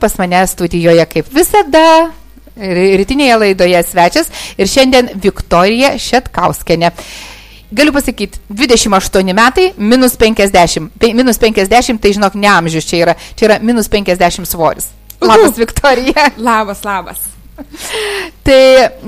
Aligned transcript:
pas 0.00 0.16
mane 0.18 0.40
studijoje 0.48 1.06
kaip 1.12 1.28
visada 1.34 2.10
rytinėje 2.60 3.36
laidoje 3.40 3.82
svečias 3.86 4.30
ir 4.58 4.68
šiandien 4.70 5.12
Viktorija 5.22 5.94
Šetkauskenė. 6.00 6.92
Galiu 7.70 7.94
pasakyti, 7.94 8.40
28 8.50 9.34
metai, 9.36 9.68
minus 9.78 10.16
50. 10.18 10.90
Pe, 10.98 11.12
minus 11.14 11.38
50, 11.38 12.00
tai 12.02 12.10
žinok, 12.16 12.34
ne 12.34 12.50
amžius 12.50 12.88
čia 12.88 13.04
yra, 13.04 13.14
čia 13.38 13.46
yra 13.46 13.58
minus 13.62 13.86
50 13.88 14.48
svoris. 14.50 14.90
Labas, 15.22 15.54
Viktorija. 15.60 16.32
Labas, 16.50 16.82
labas. 16.84 17.28
Tai 18.42 18.60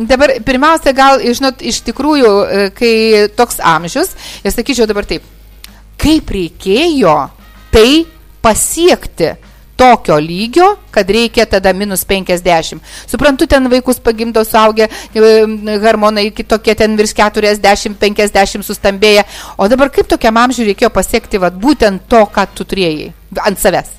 dabar 0.06 0.36
pirmiausia, 0.44 0.92
gal, 0.94 1.22
žinot, 1.24 1.62
iš 1.64 1.80
tikrųjų, 1.88 2.32
e, 2.44 2.66
kai 2.76 2.94
toks 3.34 3.58
amžius, 3.64 4.12
ir 4.44 4.52
sakyčiau 4.54 4.86
dabar 4.86 5.08
taip, 5.08 5.24
kaip 5.98 6.30
reikėjo 6.30 7.16
tai 7.72 8.04
pasiekti, 8.44 9.32
tokio 9.76 10.18
lygio, 10.20 10.76
kad 10.90 11.10
reikia 11.10 11.46
tada 11.46 11.72
minus 11.72 12.04
50. 12.04 12.80
Suprantu, 13.06 13.46
ten 13.46 13.68
vaikus 13.70 14.00
pagimdo 14.00 14.44
suaugę, 14.44 14.88
e, 15.14 15.78
hormonai 15.82 16.30
kitokie 16.30 16.74
ten 16.74 16.96
virš 16.96 17.14
40-50 17.18 18.62
sustambėję. 18.62 19.24
O 19.58 19.68
dabar 19.68 19.90
kaip 19.90 20.08
tokiam 20.08 20.36
amžiui 20.36 20.72
reikėjo 20.72 20.92
pasiekti 20.94 21.40
vat, 21.42 21.54
būtent 21.54 22.08
to, 22.08 22.24
ką 22.26 22.46
tu 22.54 22.64
turėjai 22.64 23.12
ant 23.46 23.58
savęs? 23.58 23.94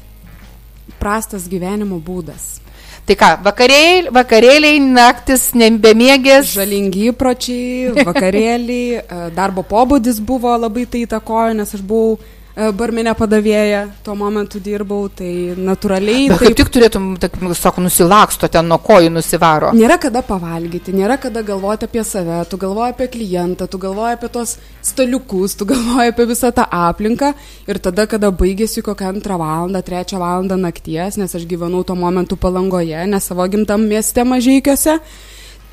Prastas 0.99 1.49
gyvenimo 1.51 1.99
būdas. 1.99 2.63
Tai 3.03 3.15
ką, 3.19 3.29
vakarėliai, 3.43 4.11
vakarėliai 4.15 4.77
naktis 4.79 5.49
nebemiegės. 5.59 6.53
Žalingi 6.55 7.09
įpročiai, 7.11 8.05
vakarėliai, 8.07 8.85
e, 9.01 9.25
darbo 9.35 9.65
pobūdis 9.67 10.21
buvo 10.23 10.53
labai 10.55 10.85
tai 10.87 11.03
įtakojo, 11.03 11.57
nes 11.57 11.75
aš 11.75 11.83
buvau 11.83 12.15
E, 12.53 12.67
barminė 12.77 13.15
padavėja, 13.17 13.79
tuo 14.05 14.13
momentu 14.13 14.59
dirbau, 14.61 15.07
tai 15.09 15.55
natūraliai. 15.57 16.27
Bet 16.29 16.41
kaip 16.43 16.57
tik 16.59 16.67
turėtum, 16.75 17.07
tak, 17.17 17.39
sako, 17.57 17.81
nusilaksto 17.81 18.45
ten 18.53 18.67
nuo 18.69 18.77
kojų 18.83 19.09
nusivaro. 19.15 19.71
Nėra 19.73 19.97
kada 20.01 20.21
pavalgyti, 20.27 20.93
nėra 20.93 21.17
kada 21.21 21.41
galvoti 21.47 21.87
apie 21.89 22.03
save, 22.05 22.43
tu 22.51 22.59
galvoji 22.61 22.93
apie 22.93 23.07
klientą, 23.15 23.65
tu 23.65 23.79
galvoji 23.81 24.19
apie 24.19 24.29
tos 24.35 24.59
staliukus, 24.85 25.55
tu 25.57 25.65
galvoji 25.71 26.13
apie 26.13 26.27
visą 26.29 26.51
tą 26.53 26.67
aplinką 26.77 27.31
ir 27.65 27.81
tada, 27.81 28.05
kada 28.11 28.29
baigėsi 28.29 28.85
kokią 28.85 29.09
antrą 29.15 29.39
valandą, 29.41 29.81
trečią 29.89 30.21
valandą 30.21 30.59
nakties, 30.61 31.17
nes 31.17 31.33
aš 31.33 31.49
gyvenau 31.49 31.81
tuo 31.81 31.97
momentu 31.97 32.37
palangoje, 32.37 33.01
ne 33.09 33.23
savo 33.23 33.49
gimtam 33.49 33.89
mieste 33.89 34.21
mažykiuose, 34.29 34.99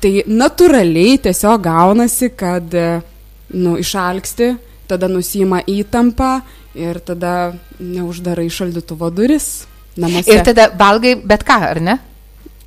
tai 0.01 0.15
natūraliai 0.25 1.21
tiesiog 1.29 1.61
gaunasi, 1.69 2.33
kad, 2.33 2.73
nu, 3.53 3.77
išalksti, 3.85 4.51
tada 4.91 5.09
nusima 5.11 5.61
įtampa 5.67 6.41
ir 6.77 7.01
tada 7.03 7.53
neuždarai 7.79 8.49
šaldytuvo 8.51 9.09
duris 9.15 9.65
namuose. 9.97 10.31
Ir 10.31 10.45
tada 10.45 10.69
valgai 10.77 11.17
bet 11.17 11.45
ką, 11.47 11.59
ar 11.71 11.81
ne? 11.83 11.97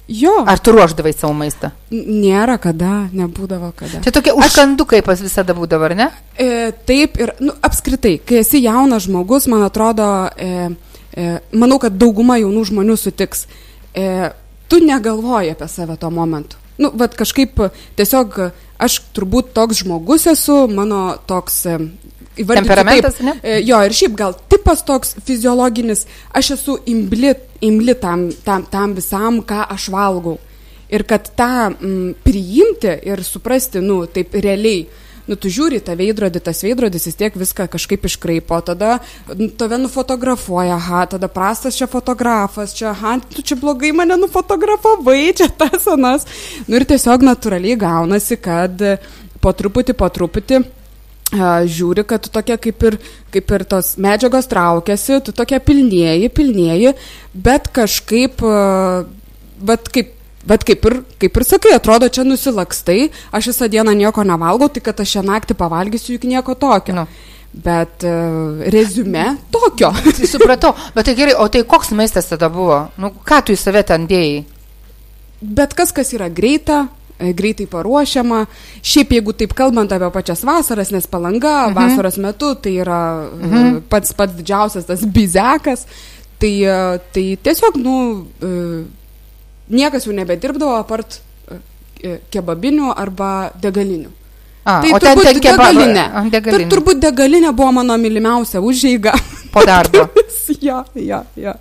Jo. 0.08 0.32
Ar 0.46 0.60
tu 0.60 0.74
ruoždavai 0.74 1.14
savo 1.16 1.32
maistą? 1.32 1.70
Nėra 1.92 2.58
kada, 2.60 3.06
nebūdavo 3.16 3.70
kada. 3.76 4.02
Čia 4.04 4.12
tokie 4.12 4.34
užkandukai 4.36 5.00
pas 5.04 5.20
visada 5.24 5.56
būdavo, 5.56 5.86
ar 5.88 5.94
ne? 5.96 6.08
E, 6.36 6.48
taip 6.84 7.16
ir, 7.20 7.32
nu, 7.40 7.54
apskritai, 7.64 8.18
kai 8.20 8.42
esi 8.42 8.60
jaunas 8.66 9.06
žmogus, 9.06 9.48
man 9.48 9.64
atrodo, 9.64 10.08
e, 10.36 10.68
e, 11.16 11.30
manau, 11.56 11.80
kad 11.80 11.96
dauguma 11.96 12.36
jaunų 12.42 12.66
žmonių 12.68 12.98
sutiks, 13.00 13.46
e, 13.96 14.28
tu 14.68 14.82
negalvoji 14.84 15.54
apie 15.54 15.70
save 15.72 15.96
tuo 15.96 16.12
momentu. 16.12 16.60
Nu, 16.76 16.92
vad 16.92 17.16
kažkaip 17.16 17.64
tiesiog 17.96 18.36
aš 18.82 19.00
turbūt 19.14 19.52
toks 19.56 19.82
žmogus 19.82 20.26
esu, 20.30 20.64
mano 20.70 21.16
toks 21.28 21.60
e, 21.70 21.78
Temperamentas, 22.34 23.20
taip, 23.20 23.26
ne? 23.28 23.34
E, 23.46 23.60
jo, 23.62 23.78
ir 23.86 23.94
šiaip 23.94 24.16
gal 24.18 24.34
tipas 24.50 24.82
toks 24.86 25.14
fiziologinis, 25.22 26.02
aš 26.34 26.54
esu 26.56 26.74
imli, 26.90 27.30
imli 27.62 27.94
tam, 28.00 28.26
tam, 28.44 28.64
tam 28.70 28.96
visam, 28.96 29.38
ką 29.46 29.60
aš 29.70 29.86
valgau. 29.94 30.40
Ir 30.90 31.06
kad 31.08 31.30
tą 31.38 31.50
m, 31.68 31.76
mm, 31.78 32.08
priimti 32.26 32.96
ir 33.06 33.22
suprasti, 33.24 33.82
nu, 33.84 34.02
taip 34.10 34.34
realiai, 34.34 34.82
nu, 35.28 35.36
tu 35.40 35.50
žiūri 35.52 35.80
tą 35.84 35.96
veidrodį, 35.98 36.42
tas 36.44 36.62
veidrodis 36.64 37.08
vis 37.08 37.18
tiek 37.20 37.36
viską 37.38 37.66
kažkaip 37.72 38.04
iškraipo, 38.08 38.60
tada 38.66 38.98
nu, 39.32 39.48
tave 39.58 39.78
nufotografuoja, 39.80 40.76
aha, 40.76 41.04
tada 41.16 41.30
prastas 41.32 41.78
čia 41.78 41.88
fotografas, 41.90 42.76
čia, 42.76 42.90
aha, 42.92 43.16
tu 43.32 43.42
čia 43.42 43.58
blogai 43.60 43.94
mane 43.96 44.18
nufotografavai, 44.20 45.32
čia 45.36 45.48
tas 45.48 45.88
anas. 45.90 46.28
Nu 46.68 46.78
ir 46.78 46.86
tiesiog 46.88 47.24
natūraliai 47.24 47.78
gaunasi, 47.80 48.40
kad 48.40 48.80
po 49.40 49.52
truputį, 49.56 49.96
po 49.98 50.08
truputį 50.12 50.64
žiūri, 51.34 52.04
kad 52.06 52.22
tu 52.22 52.30
tokia 52.30 52.56
kaip 52.60 52.82
ir, 52.88 52.98
kaip 53.34 53.54
ir 53.56 53.64
tos 53.68 53.94
medžiagos 53.98 54.48
traukiasi, 54.50 55.20
tu 55.24 55.32
tokia 55.32 55.58
pilnėji, 55.60 56.30
pilnėji, 56.30 56.94
bet 57.34 57.70
kažkaip, 57.74 58.44
bet 59.64 59.88
kaip 59.94 60.12
Bet 60.44 60.64
kaip 60.68 60.84
ir, 60.88 60.98
kaip 61.22 61.38
ir 61.40 61.46
sakai, 61.48 61.74
atrodo, 61.76 62.08
čia 62.12 62.24
nusilakstai, 62.26 63.08
aš 63.32 63.52
visą 63.52 63.68
dieną 63.72 63.94
nieko 63.96 64.24
nevalgau, 64.28 64.68
tai 64.68 64.82
kad 64.84 64.98
aš 65.00 65.16
šią 65.16 65.22
naktį 65.28 65.56
pavalgysiu 65.56 66.18
juk 66.18 66.26
nieko 66.28 66.56
tokio. 66.58 66.98
No. 66.98 67.06
Bet 67.54 68.02
uh, 68.02 68.64
rezume 68.74 69.36
tokio. 69.54 69.92
Tai 70.16 70.26
supratau, 70.26 70.72
bet 70.96 71.06
tai 71.06 71.14
gerai, 71.14 71.36
o 71.38 71.46
tai 71.46 71.62
koks 71.62 71.92
maistas 71.94 72.26
tada 72.26 72.48
buvo? 72.50 72.80
Nu, 72.98 73.12
ką 73.14 73.44
tu 73.46 73.54
į 73.54 73.60
save 73.60 73.84
ten 73.86 74.08
dėjai? 74.10 74.42
Bet 75.38 75.76
kas, 75.78 75.94
kas 75.94 76.10
yra 76.18 76.26
greita, 76.34 76.88
E, 77.18 77.30
greitai 77.32 77.66
paruošiama. 77.70 78.40
Šiaip 78.82 79.12
jeigu 79.14 79.34
taip 79.38 79.52
kalbant 79.54 79.92
apie 79.94 80.08
pačias 80.14 80.42
vasaras, 80.46 80.90
nes 80.90 81.06
palanga 81.06 81.68
mhm. 81.68 81.76
vasaros 81.78 82.18
metu 82.18 82.54
tai 82.58 82.74
yra 82.82 83.00
e, 83.28 83.46
mhm. 83.46 83.76
pats 83.90 84.16
pats 84.18 84.34
didžiausias 84.34 84.88
tas 84.88 85.04
bizekas, 85.06 85.86
tai, 86.42 86.52
tai 87.14 87.26
tiesiog, 87.46 87.78
nu, 87.80 87.94
niekas 89.68 90.08
jau 90.08 90.16
nebedirbdavo 90.16 90.76
apart 90.80 91.20
kebabinių 92.32 92.92
arba 92.92 93.30
degalinių. 93.60 94.12
A, 94.64 94.78
tai 94.80 94.92
turbūt 94.96 95.26
ten 95.28 95.40
keba... 95.44 95.68
degalinė. 95.68 96.04
degalinė. 96.32 96.68
Turbūt 96.72 97.00
degalinė 97.02 97.50
buvo 97.56 97.72
mano 97.80 97.96
mylimiausia 98.00 98.62
užžeiga. 98.64 99.12
Po 99.52 99.64
darbo. 99.66 100.06
jo, 100.66 100.80
jo, 100.96 101.20
jo. 101.36 101.52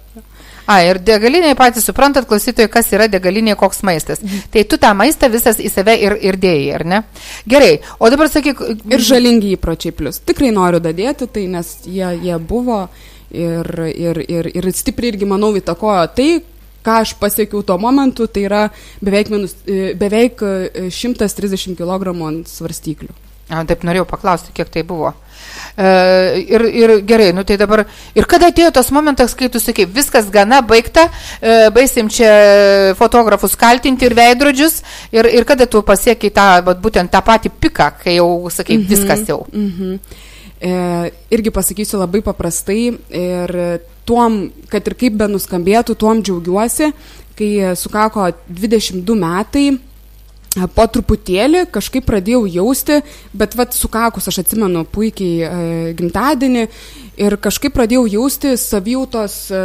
A, 0.63 0.78
ir 0.88 1.02
degaliniai 1.03 1.58
patys 1.59 1.84
suprantat, 1.84 2.24
klausytojai, 2.30 2.69
kas 2.72 2.88
yra 2.96 3.09
degalinė, 3.12 3.58
koks 3.59 3.81
maistas. 3.84 4.24
Tai 4.52 4.63
tu 4.72 4.80
tą 4.80 4.94
maistą 4.96 5.28
visas 5.31 5.59
į 5.59 5.68
save 5.72 5.97
ir, 6.00 6.16
ir 6.24 6.40
dėjai, 6.40 6.69
ar 6.78 6.86
ne? 6.88 7.02
Gerai, 7.50 7.74
o 8.00 8.12
dabar 8.13 8.31
sakyk. 8.31 8.63
Ir 8.88 9.03
žalingi 9.03 9.52
įpročiai 9.58 9.92
plus. 9.96 10.22
Tikrai 10.24 10.53
noriu 10.56 10.80
dadėti, 10.84 11.28
tai 11.28 11.50
nes 11.52 11.74
jie, 11.84 12.08
jie 12.24 12.40
buvo 12.40 12.86
ir, 13.34 13.69
ir, 13.92 14.24
ir, 14.24 14.52
ir 14.56 14.72
stipriai 14.72 15.12
irgi, 15.12 15.28
manau, 15.28 15.52
įtakojo 15.59 16.08
tai, 16.16 16.30
ką 16.84 17.00
aš 17.04 17.16
pasiekiau 17.20 17.64
tuo 17.64 17.78
momentu, 17.82 18.28
tai 18.28 18.46
yra 18.48 18.64
beveik, 19.02 19.32
minus, 19.34 19.56
e, 19.66 19.94
beveik 20.00 20.44
130 20.92 21.74
e, 21.74 21.78
kg 21.80 22.16
ant 22.28 22.50
svarstyklių. 22.50 23.14
A, 23.52 23.62
taip 23.68 23.84
norėjau 23.84 24.06
paklausti, 24.08 24.54
kiek 24.56 24.70
tai 24.72 24.86
buvo. 24.88 25.12
E, 25.76 25.88
ir, 26.48 26.64
ir 26.70 26.94
gerai, 27.06 27.32
nu 27.36 27.44
tai 27.44 27.58
dabar, 27.60 27.84
ir 28.16 28.28
kada 28.30 28.50
atėjo 28.52 28.72
tas 28.74 28.90
momentas, 28.96 29.36
kai 29.38 29.50
tu 29.52 29.60
sakai, 29.62 29.86
viskas 29.90 30.30
gana 30.34 30.62
baigta, 30.66 31.10
e, 31.42 31.70
baisim 31.76 32.10
čia 32.14 32.32
fotografus 33.00 33.58
kaltinti 33.60 34.08
ir 34.08 34.16
veidrodžius, 34.18 34.82
ir, 35.14 35.28
ir 35.28 35.48
kada 35.50 35.68
tu 35.68 35.84
pasiekai 35.86 36.32
tą, 36.34 36.48
būtent 36.84 37.12
tą 37.14 37.24
patį 37.26 37.52
piką, 37.60 37.90
kai 38.04 38.18
jau 38.18 38.30
sakai, 38.50 38.78
mm 38.78 38.84
-hmm, 38.84 38.90
viskas 38.96 39.28
jau. 39.28 39.46
Mm 39.52 39.72
-hmm. 39.78 40.00
e, 40.62 41.12
irgi 41.30 41.52
pasakysiu 41.52 42.00
labai 42.00 42.22
paprastai 42.22 42.94
ir 43.10 43.58
tuom, 44.08 44.47
kad 44.72 44.88
ir 44.88 44.97
kaip 45.00 45.18
be 45.19 45.30
nuskambėtų, 45.31 45.96
tuom 46.00 46.22
džiaugiuosi, 46.25 46.91
kai 47.40 47.52
sukako 47.80 48.30
22 48.50 49.18
metai 49.19 49.68
po 50.75 50.86
truputėlį 50.86 51.66
kažkaip 51.74 52.06
pradėjau 52.06 52.46
jausti, 52.46 53.00
bet 53.34 53.56
vat 53.58 53.74
sukakus 53.74 54.30
aš 54.30 54.44
atsimenu 54.44 54.84
puikiai 54.86 55.42
e, 55.42 55.94
gimtadienį 55.97 56.68
ir 57.25 57.38
kažkaip 57.42 57.74
pradėjau 57.74 58.06
jausti 58.12 58.53
savijautos 58.59 59.38
e, 59.50 59.63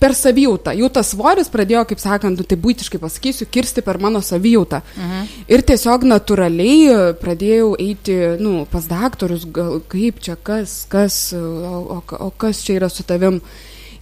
per 0.00 0.14
savijautą. 0.16 0.74
Jau 0.78 0.88
tas 0.92 1.10
svoris 1.14 1.50
pradėjo, 1.52 1.84
kaip 1.90 2.00
sakant, 2.02 2.38
nu, 2.38 2.46
tai 2.48 2.58
būtiškai 2.60 3.00
pasakysiu, 3.02 3.48
kirsti 3.50 3.84
per 3.84 4.00
mano 4.02 4.22
savijautą. 4.24 4.80
Mhm. 4.96 5.28
Ir 5.52 5.64
tiesiog 5.66 6.06
natūraliai 6.08 7.12
pradėjau 7.20 7.74
eiti, 7.80 8.18
nu, 8.40 8.64
pas 8.70 8.88
daktarus, 8.90 9.46
gal, 9.46 9.78
kaip 9.92 10.20
čia, 10.24 10.36
kas, 10.36 10.82
kas, 10.90 11.20
o, 11.36 11.84
o, 11.98 12.02
o 12.26 12.30
kas 12.30 12.64
čia 12.64 12.78
yra 12.80 12.90
su 12.92 13.06
tavim. 13.06 13.40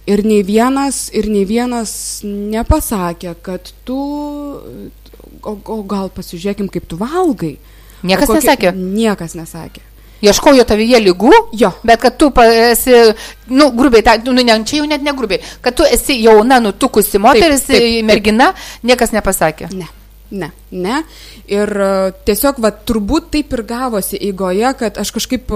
Ir 0.03 0.19
nei 0.27 0.41
vienas, 0.43 1.05
ir 1.15 1.29
nei 1.31 1.45
vienas 1.47 1.93
nepasakė, 2.27 3.37
kad 3.39 3.71
tu 3.87 3.99
o, 5.43 5.53
o 5.55 5.79
gal 5.87 6.11
pasižiūrėkim, 6.13 6.67
kaip 6.71 6.87
tu 6.91 6.99
valgai. 6.99 7.55
Niekas 8.03 8.27
kokie, 8.27 8.41
nesakė? 8.41 8.73
Niekas 8.75 9.35
nesakė. 9.39 9.83
Ieškojo 10.23 10.63
tavyje 10.67 11.01
lygų, 11.03 11.31
jo. 11.59 11.73
bet 11.83 11.99
kad 12.03 12.15
tu 12.19 12.29
esi, 12.43 12.93
nu, 13.51 13.69
grubiai, 13.75 14.05
ta, 14.05 14.15
nu, 14.23 14.35
ne, 14.37 14.55
čia 14.63 14.79
jau 14.79 14.87
net 14.87 15.03
ne 15.03 15.11
grubiai, 15.15 15.43
kad 15.61 15.75
tu 15.75 15.83
esi 15.83 16.21
jauna, 16.23 16.61
nutukusi 16.63 17.19
moteris, 17.19 17.65
taip, 17.67 17.83
taip, 17.83 18.07
mergina, 18.07 18.53
taip. 18.53 18.87
niekas 18.91 19.11
nepasakė. 19.15 19.73
Ne. 19.75 19.89
Ne, 20.33 20.49
ne. 20.71 21.03
Ir 21.45 21.69
uh, 21.77 22.07
tiesiog, 22.25 22.57
va, 22.63 22.71
turbūt 22.73 23.27
taip 23.35 23.51
ir 23.53 23.61
gavosi 23.69 24.17
eigoje, 24.17 24.71
kad 24.79 24.95
aš 24.97 25.11
kažkaip 25.13 25.51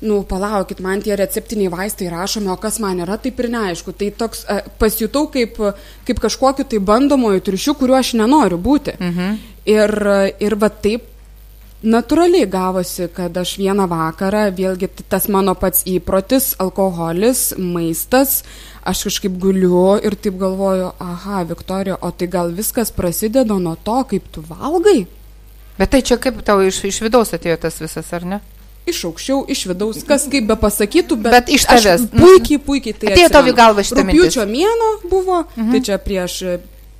nu, 0.00 0.20
palaukit, 0.28 0.80
man 0.84 1.02
tie 1.04 1.16
receptiniai 1.16 1.72
vaistai 1.72 2.08
rašomi, 2.12 2.50
o 2.52 2.56
kas 2.60 2.78
man 2.84 3.00
yra, 3.04 3.18
taip 3.20 3.40
ir 3.40 3.48
neaišku. 3.52 3.94
Tai 3.96 4.10
toks 4.20 4.44
e, 4.44 4.58
pasijutau 4.80 5.26
kaip, 5.32 5.56
kaip 6.08 6.20
kažkokiu 6.20 6.66
tai 6.68 6.80
bandomoju 6.84 7.44
triušiu, 7.46 7.76
kuriuo 7.80 7.96
aš 7.98 8.12
nenoriu 8.20 8.60
būti. 8.60 8.96
Mhm. 9.00 9.36
Ir, 9.72 9.94
ir 10.46 10.58
va 10.60 10.68
taip 10.70 11.08
natūraliai 11.84 12.46
gavosi, 12.48 13.08
kad 13.12 13.36
aš 13.36 13.56
vieną 13.60 13.86
vakarą, 13.90 14.46
vėlgi 14.56 14.88
tas 15.08 15.28
mano 15.32 15.54
pats 15.58 15.84
įprotis, 15.88 16.54
alkoholis, 16.62 17.52
maistas, 17.58 18.42
aš 18.86 19.06
kažkaip 19.08 19.36
guliu 19.42 19.98
ir 20.00 20.16
taip 20.16 20.38
galvoju, 20.40 20.92
aha, 21.02 21.44
Viktorija, 21.48 21.98
o 22.00 22.10
tai 22.10 22.30
gal 22.32 22.52
viskas 22.56 22.92
prasideda 22.94 23.58
nuo 23.60 23.76
to, 23.76 24.00
kaip 24.10 24.28
tu 24.32 24.44
valgai? 24.48 25.06
Bet 25.76 25.92
tai 25.92 26.00
čia 26.00 26.16
kaip 26.16 26.40
tau 26.46 26.62
iš, 26.64 26.84
iš 26.88 27.02
vidaus 27.04 27.34
atėjo 27.36 27.58
tas 27.66 27.80
visas, 27.82 28.12
ar 28.16 28.24
ne? 28.24 28.40
iš 28.86 29.00
aukščiau, 29.08 29.40
iš 29.50 29.64
vidaus, 29.66 29.98
kas 30.06 30.28
kaip 30.30 30.46
be 30.46 30.54
pasakytų, 30.60 31.18
bet, 31.18 31.32
bet 31.34 31.48
iš 31.56 31.64
tavęs. 31.66 32.04
Puikiai, 32.12 32.60
puikiai 32.62 32.94
tai 32.94 33.08
atėjo 33.10 33.32
tavo 33.34 33.50
į 33.50 33.54
galvą 33.58 33.84
šitą 33.86 34.04
mintį. 34.04 34.20
Rūpiučio 34.20 34.44
mėno 34.46 34.90
buvo, 35.10 35.40
mhm. 35.56 35.72
tai 35.74 35.80
čia 35.88 35.98
prieš 36.02 36.36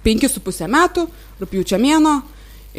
penki 0.03 0.31
su 0.31 0.43
pusę 0.43 0.67
metų, 0.71 1.07
rūpiučio 1.39 1.79
mėno 1.83 2.17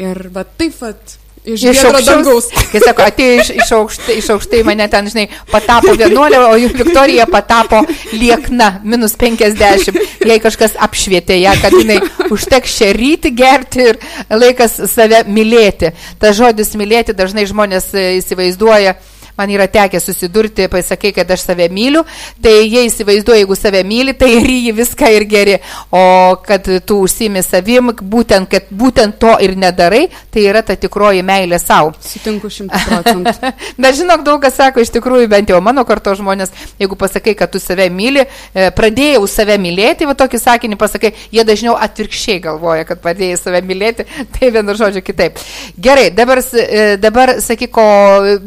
ir 0.04 0.28
va 0.34 0.44
taip 0.44 0.76
pat 0.76 1.16
Iš, 1.48 1.62
iš 1.72 1.82
aukštaus. 1.88 2.48
Kai 2.72 2.82
sako, 2.82 3.04
atėjo 3.08 3.36
iš, 3.40 3.50
iš, 3.56 3.72
aukštai, 3.78 4.16
iš 4.20 4.30
aukštai 4.34 4.62
mane 4.68 4.88
ten, 4.92 5.08
žinai, 5.08 5.26
patapo 5.48 5.94
vienuolė, 5.96 6.40
o 6.44 6.54
Viktorija 6.76 7.24
patapo 7.30 7.80
liekna, 8.12 8.70
minus 8.84 9.16
50. 9.20 10.00
Jei 10.28 10.38
kažkas 10.44 10.76
apšvietė 10.88 11.38
ją, 11.40 11.54
kad 11.62 11.76
jinai 11.78 12.00
užteks 12.28 12.78
šeryti, 12.82 13.32
gerti 13.36 13.86
ir 13.92 14.00
laikas 14.28 14.76
save 14.92 15.24
mylėti. 15.28 15.94
Tas 16.20 16.36
žodis 16.36 16.74
mylėti 16.78 17.16
dažnai 17.16 17.46
žmonės 17.48 17.92
e, 17.96 18.10
įsivaizduoja 18.20 18.98
man 19.38 19.50
yra 19.50 19.68
tekę 19.70 20.00
susidurti, 20.00 20.66
pasakai, 20.68 21.12
kad 21.14 21.30
aš 21.30 21.44
save 21.46 21.68
myliu, 21.70 22.02
tai 22.42 22.54
jie 22.66 22.82
įsivaizduoja, 22.88 23.44
jeigu 23.44 23.56
save 23.58 23.84
myli, 23.86 24.14
tai 24.18 24.32
ryji 24.42 24.72
viską 24.74 25.10
ir 25.14 25.26
geri, 25.30 25.56
o 25.94 26.02
kad 26.46 26.66
tu 26.86 26.98
užsimi 27.04 27.42
savim, 27.46 27.92
būtent, 27.94 28.48
kad 28.50 28.66
būtent 28.74 29.18
to 29.22 29.36
ir 29.44 29.54
nedarai, 29.58 30.08
tai 30.34 30.42
yra 30.50 30.64
ta 30.66 30.74
tikroji 30.74 31.22
meilė 31.26 31.60
savo. 31.62 31.94
Sutinku 32.02 32.50
šimtų 32.50 32.80
procentų. 32.88 33.52
Bet 33.84 33.98
žinok, 34.00 34.24
daug 34.26 34.42
kas 34.42 34.58
sako, 34.58 34.82
iš 34.82 34.90
tikrųjų, 34.96 35.30
bent 35.30 35.54
jau 35.54 35.60
mano 35.62 35.86
karto 35.86 36.16
žmonės, 36.18 36.50
jeigu 36.82 36.98
pasakai, 36.98 37.36
kad 37.38 37.54
tu 37.54 37.62
save 37.62 37.86
myli, 37.94 38.26
e, 38.26 38.68
pradėjau 38.74 39.22
save 39.30 39.58
mylėti, 39.62 40.08
va 40.08 40.16
tokį 40.18 40.42
sakinį 40.42 40.80
pasakai, 40.82 41.14
jie 41.30 41.46
dažniau 41.46 41.76
atvirkščiai 41.78 42.42
galvoja, 42.42 42.88
kad 42.88 43.04
pradėjai 43.06 43.38
save 43.38 43.62
mylėti, 43.62 44.08
tai 44.34 44.50
vienu 44.54 44.74
žodžiu 44.74 45.04
kitaip. 45.06 45.38
Gerai, 45.78 46.10
dabar, 46.10 46.42
e, 46.42 46.90
dabar 46.98 47.36
sakyk, 47.44 47.78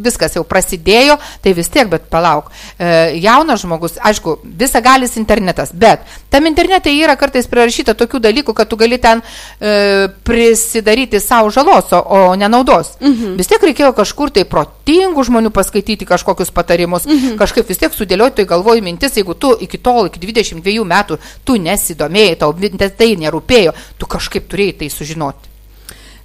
viskas 0.03 0.35
jau 0.35 0.43
prasidėjo 0.47 0.80
prasidėjo, 0.81 1.17
tai 1.41 1.53
vis 1.53 1.69
tiek, 1.69 1.89
bet 1.89 2.09
palauk. 2.09 2.51
E, 2.77 3.17
jaunas 3.21 3.61
žmogus, 3.61 3.97
aišku, 4.01 4.39
visa 4.43 4.81
galis 4.81 5.17
internetas, 5.17 5.71
bet 5.73 6.01
tam 6.29 6.45
internete 6.45 6.91
yra 6.91 7.15
kartais 7.15 7.47
prirašyta 7.47 7.93
tokių 7.93 8.19
dalykų, 8.19 8.53
kad 8.53 8.67
tu 8.69 8.77
gali 8.77 8.97
ten 8.97 9.21
e, 9.59 10.09
prisidaryti 10.23 11.19
savo 11.19 11.51
žalos, 11.51 11.91
o 11.91 12.35
nenaudos. 12.35 12.97
Mhm. 12.99 13.37
Vis 13.37 13.47
tiek 13.47 13.61
reikėjo 13.61 13.93
kažkur 13.93 14.31
tai 14.31 14.45
protingų 14.45 15.23
žmonių 15.23 15.51
paskaityti 15.51 16.05
kažkokius 16.05 16.51
patarimus, 16.51 17.05
mhm. 17.05 17.37
kažkaip 17.37 17.67
vis 17.67 17.77
tiek 17.77 17.93
sudėlioti, 17.93 18.41
tai 18.41 18.45
galvoju 18.45 18.83
mintis, 18.83 19.17
jeigu 19.17 19.35
tu 19.35 19.53
iki 19.59 19.77
tol, 19.77 20.07
iki 20.09 20.19
22 20.19 20.85
metų, 20.87 21.19
tu 21.45 21.57
nesidomėjai, 21.57 22.39
tau 22.41 22.53
tai 22.97 23.13
nerūpėjo, 23.17 23.73
tu 23.97 24.05
kažkaip 24.05 24.47
turėjai 24.49 24.79
tai 24.81 24.89
sužinoti. 24.89 25.49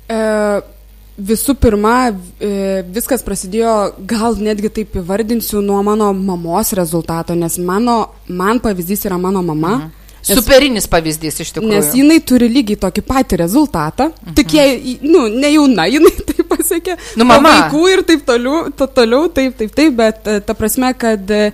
E 0.06 0.75
Visų 1.17 1.55
pirma, 1.57 2.11
e, 2.45 2.83
viskas 2.93 3.23
prasidėjo, 3.25 3.75
gal 4.05 4.35
netgi 4.37 4.69
taip 4.69 4.99
įvardinsiu, 5.01 5.63
nuo 5.65 5.79
mano 5.85 6.11
mamos 6.13 6.75
rezultato, 6.77 7.33
nes 7.35 7.57
mano, 7.57 8.11
man 8.29 8.61
pavyzdys 8.61 9.07
yra 9.09 9.17
mano 9.17 9.41
mama. 9.43 9.77
Mhm. 9.79 9.95
Nes, 10.27 10.41
Superinis 10.41 10.89
pavyzdys 10.91 11.41
iš 11.41 11.53
tikrųjų. 11.55 11.71
Nes 11.71 11.93
jinai 11.95 12.19
turi 12.27 12.49
lygiai 12.51 12.77
tokį 12.83 13.05
patį 13.07 13.39
rezultatą, 13.45 14.11
mhm. 14.11 14.35
tik 14.37 14.57
jie, 14.59 14.99
nu, 15.07 15.25
ne 15.33 15.55
jauna, 15.55 15.87
jinai 15.95 16.13
taip 16.21 16.45
pasakė, 16.51 16.99
nu, 17.17 17.25
mama. 17.25 17.55
vaikų 17.55 17.83
ir 17.95 18.05
taip 18.11 18.29
toliau, 18.29 18.67
to, 18.77 18.91
toliau, 18.99 19.31
taip, 19.33 19.57
taip, 19.57 19.73
taip, 19.73 19.97
bet 19.97 20.29
e, 20.29 20.39
ta 20.45 20.59
prasme, 20.59 20.93
kad 21.01 21.33
e, 21.33 21.53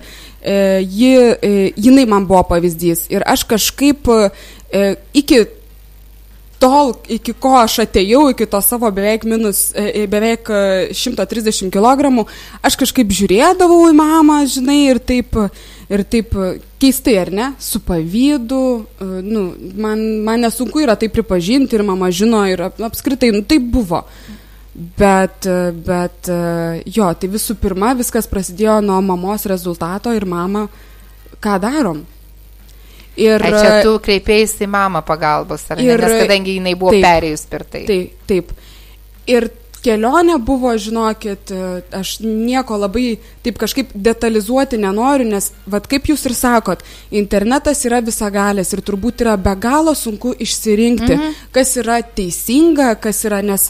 ji, 0.83 1.13
e, 1.39 1.71
jinai 1.79 2.03
man 2.09 2.27
buvo 2.27 2.43
pavyzdys 2.51 3.07
ir 3.13 3.23
aš 3.31 3.45
kažkaip 3.53 4.11
e, 4.11 4.95
iki 5.15 5.45
tol, 6.63 6.93
iki 7.11 7.35
ko 7.43 7.57
aš 7.59 7.81
atėjau, 7.83 8.27
iki 8.31 8.47
to 8.49 8.59
savo 8.63 8.89
beveik 8.95 9.25
minus, 9.27 9.65
e, 9.75 10.03
e, 10.03 10.03
beveik 10.09 10.47
130 10.95 11.67
e, 11.67 11.71
kg, 11.73 12.23
aš 12.63 12.77
kažkaip 12.79 13.11
žiūrėdavau 13.11 13.89
į 13.89 13.95
mamą, 13.97 14.39
žinai, 14.49 14.79
ir 14.93 15.01
taip, 15.03 15.35
ir 15.91 16.05
taip 16.07 16.31
keistai, 16.79 17.17
ar 17.25 17.33
ne, 17.35 17.49
su 17.63 17.81
pavydu, 17.83 18.61
nu, 19.25 19.43
man, 19.75 20.05
man 20.23 20.47
nesunku 20.47 20.83
yra 20.83 20.95
tai 20.99 21.11
pripažinti 21.11 21.77
ir 21.77 21.85
mama 21.87 22.11
žino 22.11 22.45
ir 22.47 22.63
apskritai, 22.71 23.33
nu, 23.35 23.43
taip 23.47 23.67
buvo. 23.73 24.05
Bet, 24.73 25.45
bet 25.85 26.31
jo, 26.89 27.11
tai 27.13 27.27
visų 27.29 27.59
pirma, 27.61 27.91
viskas 27.93 28.25
prasidėjo 28.25 28.79
nuo 28.81 28.97
mamos 29.05 29.45
rezultato 29.45 30.15
ir 30.15 30.25
mama, 30.25 30.65
ką 31.43 31.59
darom, 31.61 31.99
Ir, 33.15 33.43
A, 33.45 33.49
čia 33.53 33.73
tu 33.85 33.97
kreipėjai 34.01 34.65
į 34.65 34.69
mamą 34.73 35.03
pagalbos, 35.05 35.67
ar 35.69 35.81
ir, 35.83 36.01
ne? 36.01 36.07
Nes 36.07 36.23
kadangi 36.23 36.55
jinai 36.57 36.73
buvo 36.73 36.95
taip, 36.95 37.03
perėjus 37.05 37.43
per 37.51 37.65
tai. 37.69 37.83
Taip, 37.85 38.15
taip. 38.29 38.55
Ir 39.29 39.51
kelionė 39.83 40.39
buvo, 40.41 40.71
žinokit, 40.79 41.51
aš 41.93 42.15
nieko 42.23 42.77
labai 42.79 43.17
taip 43.45 43.59
kažkaip 43.61 43.91
detalizuoti 43.93 44.79
nenoriu, 44.81 45.27
nes, 45.29 45.51
vad 45.69 45.87
kaip 45.91 46.07
jūs 46.09 46.25
ir 46.29 46.35
sakot, 46.37 46.83
internetas 47.13 47.83
yra 47.87 48.01
visagalės 48.03 48.73
ir 48.73 48.83
turbūt 48.85 49.25
yra 49.25 49.35
be 49.37 49.53
galo 49.61 49.93
sunku 49.97 50.33
išsirinkti, 50.33 51.13
mhm. 51.13 51.35
kas 51.55 51.75
yra 51.83 51.99
teisinga, 52.01 52.95
kas 53.03 53.23
yra, 53.27 53.43
nes 53.45 53.69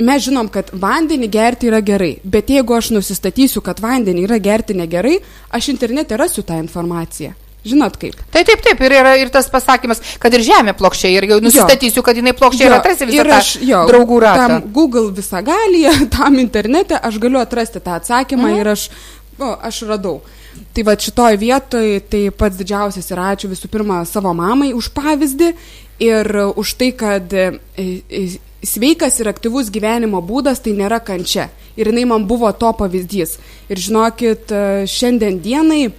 mes 0.00 0.24
žinom, 0.24 0.48
kad 0.48 0.72
vandenį 0.72 1.28
gerti 1.28 1.68
yra 1.68 1.82
gerai, 1.84 2.14
bet 2.24 2.48
jeigu 2.48 2.78
aš 2.78 2.94
nusistatysiu, 2.96 3.60
kad 3.60 3.82
vandenį 3.84 4.24
yra 4.24 4.40
gerti 4.40 4.78
negerai, 4.78 5.18
aš 5.52 5.68
internete 5.74 6.16
rasiu 6.16 6.46
tą 6.46 6.56
informaciją. 6.62 7.36
Žinot 7.64 7.96
kaip. 8.00 8.16
Tai 8.32 8.40
taip, 8.48 8.62
taip, 8.64 8.80
ir 8.86 8.94
yra 8.96 9.14
ir 9.20 9.28
tas 9.32 9.50
pasakymas, 9.52 10.00
kad 10.22 10.32
ir 10.32 10.44
žemė 10.46 10.72
plokščia, 10.78 11.10
ir 11.12 11.26
jau 11.28 11.40
nusistatysiu, 11.44 12.04
kad 12.06 12.16
jinai 12.16 12.32
plokščia 12.36 12.70
ir 12.70 12.76
atrasi 12.78 13.08
visą 13.10 13.26
tą 13.28 13.36
aš, 13.36 13.50
jo, 13.68 13.82
draugų 13.90 14.20
ratą. 14.24 14.46
Tam 14.46 14.72
Google 14.72 15.10
visą 15.16 15.42
galį, 15.44 15.84
tam 16.16 16.40
internete 16.40 16.96
aš 16.96 17.20
galiu 17.20 17.40
atrasti 17.42 17.82
tą 17.84 17.98
atsakymą 18.00 18.48
mhm. 18.48 18.62
ir 18.62 18.72
aš, 18.72 18.88
o, 19.36 19.52
aš 19.68 19.82
radau. 19.90 20.20
Tai 20.74 20.86
va 20.88 20.96
šitoj 20.98 21.36
vietoj 21.40 22.00
tai 22.10 22.24
pats 22.34 22.58
didžiausias 22.58 23.12
ir 23.12 23.20
ačiū 23.22 23.52
visų 23.52 23.68
pirma 23.70 24.00
savo 24.08 24.32
mamai 24.36 24.72
už 24.76 24.90
pavyzdį 24.96 25.52
ir 26.00 26.32
už 26.56 26.74
tai, 26.80 26.90
kad 26.96 27.32
e, 27.32 27.52
e, 27.76 28.24
sveikas 28.64 29.20
ir 29.20 29.30
aktyvus 29.30 29.70
gyvenimo 29.72 30.20
būdas 30.24 30.64
tai 30.64 30.74
nėra 30.76 31.00
kančia. 31.04 31.50
Ir 31.78 31.92
jinai 31.92 32.06
man 32.08 32.26
buvo 32.28 32.50
to 32.56 32.72
pavyzdys. 32.76 33.36
Ir 33.70 33.80
žinokit, 33.80 34.50
e, 34.50 34.86
šiandien 34.90 35.38
dienai 35.44 35.90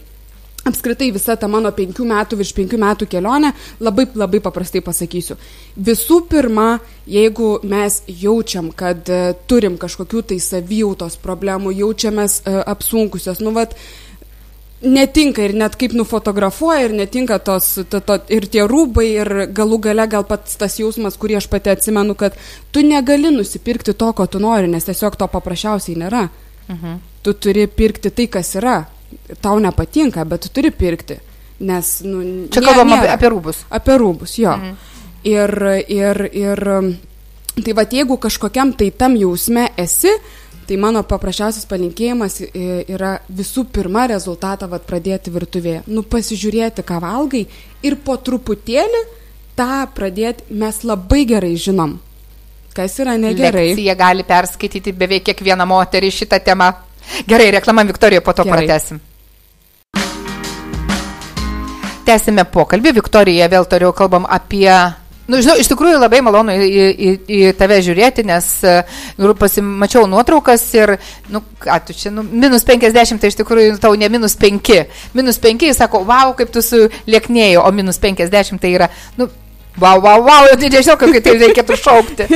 apskritai 0.63 1.09
visa 1.13 1.35
ta 1.39 1.47
mano 1.49 1.71
penkių 1.73 2.05
metų, 2.11 2.37
virš 2.41 2.53
penkių 2.57 2.79
metų 2.81 3.07
kelionė, 3.09 3.53
labai, 3.81 4.05
labai 4.15 4.41
paprastai 4.43 4.83
pasakysiu. 4.85 5.37
Visų 5.75 6.21
pirma, 6.29 6.75
jeigu 7.09 7.55
mes 7.65 8.01
jaučiam, 8.07 8.69
kad 8.75 9.09
uh, 9.09 9.31
turim 9.49 9.79
kažkokių 9.81 10.23
tai 10.33 10.39
savijautos 10.43 11.17
problemų, 11.23 11.73
jaučiamės 11.81 12.41
uh, 12.43 12.61
apsunkusios, 12.75 13.41
nu 13.41 13.55
vat, 13.57 13.73
netinka 14.81 15.43
ir 15.45 15.53
net 15.57 15.75
kaip 15.77 15.93
nufotografuoja 15.97 16.87
ir 16.87 16.95
netinka 16.97 17.37
tos, 17.45 17.73
to, 17.89 18.01
to, 18.01 18.17
ir 18.33 18.47
tie 18.49 18.63
rūbai 18.69 19.07
ir 19.09 19.33
galų 19.53 19.81
gale 19.87 20.07
gal 20.09 20.25
pats 20.29 20.57
tas 20.61 20.79
jausmas, 20.81 21.17
kurį 21.21 21.37
aš 21.41 21.49
pati 21.51 21.73
atsimenu, 21.73 22.15
kad 22.17 22.37
tu 22.73 22.85
negali 22.85 23.33
nusipirkti 23.33 23.93
to, 23.93 24.13
ko 24.17 24.25
tu 24.25 24.41
nori, 24.41 24.69
nes 24.69 24.85
tiesiog 24.85 25.17
to 25.17 25.29
paprasčiausiai 25.29 25.99
nėra. 26.01 26.27
Mhm. 26.69 26.97
Tu 27.21 27.33
turi 27.37 27.67
pirkti 27.69 28.09
tai, 28.09 28.25
kas 28.33 28.55
yra 28.57 28.79
tau 29.41 29.59
nepatinka, 29.59 30.25
bet 30.25 30.45
tu 30.45 30.53
turi 30.55 30.71
pirkti. 30.71 31.19
Nes, 31.61 31.99
nu, 32.01 32.23
Čia 32.49 32.63
kalbam 32.65 32.93
apie, 32.95 33.09
apie 33.13 33.29
rūbus. 33.29 33.63
Apie 33.69 33.97
rūbus, 34.01 34.35
jo. 34.41 34.55
Mhm. 34.57 34.77
Ir, 35.29 35.51
ir, 35.93 36.21
ir, 36.33 36.61
tai 37.61 37.73
va, 37.77 37.85
jeigu 37.85 38.17
kažkokiam 38.17 38.71
tai 38.73 38.89
tam 38.97 39.13
jausme 39.19 39.67
esi, 39.77 40.09
tai 40.65 40.77
mano 40.81 41.03
paprasčiausias 41.05 41.67
palinkėjimas 41.69 42.39
yra 42.55 43.17
visų 43.29 43.67
pirma 43.75 44.07
rezultatą 44.09 44.69
vat, 44.71 44.85
pradėti 44.87 45.33
virtuvėje. 45.33 45.83
Nu, 45.91 46.01
pasižiūrėti, 46.01 46.85
ką 46.87 47.01
valgai 47.03 47.43
ir 47.85 47.97
po 48.01 48.17
truputėlį 48.17 49.03
tą 49.59 49.83
pradėti 49.93 50.47
mes 50.57 50.81
labai 50.87 51.25
gerai 51.29 51.53
žinom. 51.59 51.99
Kas 52.71 52.95
yra 53.03 53.17
negerai. 53.19 53.73
Jie 53.75 53.95
gali 53.99 54.23
perskaityti 54.23 54.93
beveik 54.95 55.25
kiekvieną 55.27 55.67
moterį 55.67 56.11
šitą 56.21 56.39
temą. 56.45 56.71
Gerai, 57.27 57.51
reklama 57.57 57.85
Viktorija, 57.87 58.21
po 58.21 58.33
to 58.33 58.43
Gerai. 58.43 58.65
pratesim. 58.65 59.01
Tęsime 62.05 62.45
pokalbį. 62.49 62.95
Viktorija, 62.97 63.47
vėl 63.51 63.67
toliau 63.69 63.93
kalbam 63.93 64.25
apie 64.29 64.73
Nu, 65.31 65.37
žinau, 65.39 65.53
iš 65.61 65.69
tikrųjų 65.69 65.99
labai 66.01 66.19
malonu 66.25 66.51
į, 66.51 66.81
į, 66.91 67.11
į 67.31 67.39
tave 67.55 67.77
žiūrėti, 67.85 68.25
nes 68.27 68.47
nu, 69.21 69.31
pasimačiau 69.39 70.07
nuotraukas 70.09 70.63
ir, 70.75 70.95
nu, 71.31 71.43
ką 71.61 71.77
tu 71.87 71.95
čia, 71.95 72.11
nu, 72.11 72.25
minus 72.25 72.65
50, 72.67 73.21
tai 73.21 73.29
iš 73.31 73.37
tikrųjų 73.39 73.77
tau 73.79 73.93
ne 73.99 74.09
minus 74.11 74.35
5. 74.41 74.73
Minus 75.15 75.39
5, 75.39 75.67
jis 75.69 75.79
sako, 75.79 76.01
wow, 76.09 76.33
kaip 76.35 76.51
tu 76.51 76.63
sulieknėjai, 76.65 77.61
o 77.61 77.69
minus 77.75 78.01
50 78.01 78.59
tai 78.59 78.73
yra, 78.75 78.89
nu, 79.21 79.29
Wow, 79.79 80.01
wow, 80.03 80.19
wow, 80.19 80.49
tai 80.59 80.67
nežinau, 80.67 80.97
kaip 80.99 81.15
tai 81.23 81.37
reikėtų 81.39 81.77
šaukti. 81.79 82.27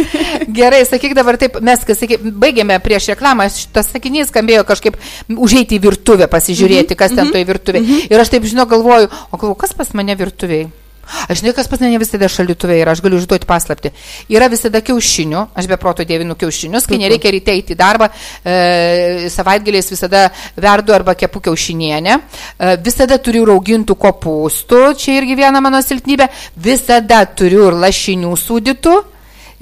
Gerai, 0.56 0.86
sakyk 0.88 1.18
dabar 1.18 1.36
taip, 1.42 1.60
mes, 1.60 1.84
kai 1.84 1.98
sakyk, 1.98 2.24
baigėme 2.40 2.78
prieš 2.84 3.10
reklamą, 3.12 3.50
šitas 3.52 3.92
sakinys 3.92 4.32
skambėjo 4.32 4.64
kažkaip 4.70 4.96
užeiti 5.28 5.76
į 5.76 5.84
virtuvę, 5.84 6.30
pasižiūrėti, 6.32 6.96
kas 6.96 7.12
ten 7.18 7.34
toje 7.36 7.44
virtuvėje. 7.52 7.84
Mhm. 7.84 8.08
Ir 8.14 8.24
aš 8.24 8.32
taip 8.38 8.48
žinau, 8.48 8.70
galvoju, 8.72 9.12
o 9.12 9.36
galvoju, 9.36 9.60
kas 9.66 9.76
pas 9.76 9.92
mane 9.98 10.16
virtuvėje? 10.16 10.72
Aš 11.06 11.42
žinai, 11.42 11.54
kas 11.54 11.70
pas 11.70 11.82
mane 11.82 12.00
visada 12.02 12.28
šalituvė 12.32 12.80
yra, 12.82 12.96
aš 12.96 13.02
galiu 13.06 13.20
užduoti 13.22 13.48
paslapti. 13.50 13.92
Yra 14.34 14.50
visada 14.52 14.82
kiaušinių, 14.86 15.44
aš 15.58 15.70
be 15.70 15.78
proto 15.82 16.06
dėvinu 16.08 16.38
kiaušinius, 16.40 16.88
kai 16.90 17.00
nereikia 17.02 17.34
ryte 17.36 17.54
eiti 17.54 17.76
į 17.76 17.80
darbą, 17.80 18.10
e, 18.42 19.30
savaitgaliais 19.34 19.90
visada 19.94 20.28
verdu 20.58 20.96
arba 20.98 21.16
kepu 21.18 21.44
kiaušinienę, 21.46 22.18
e, 22.18 22.76
visada 22.86 23.20
turiu 23.22 23.46
raugintų 23.52 23.98
kopūstų, 24.02 24.84
čia 24.98 25.20
irgi 25.20 25.38
viena 25.38 25.62
mano 25.62 25.82
silpnybė, 25.86 26.30
visada 26.58 27.22
turiu 27.26 27.68
ir 27.70 27.80
lašinių 27.86 28.34
sūdytų, 28.34 28.96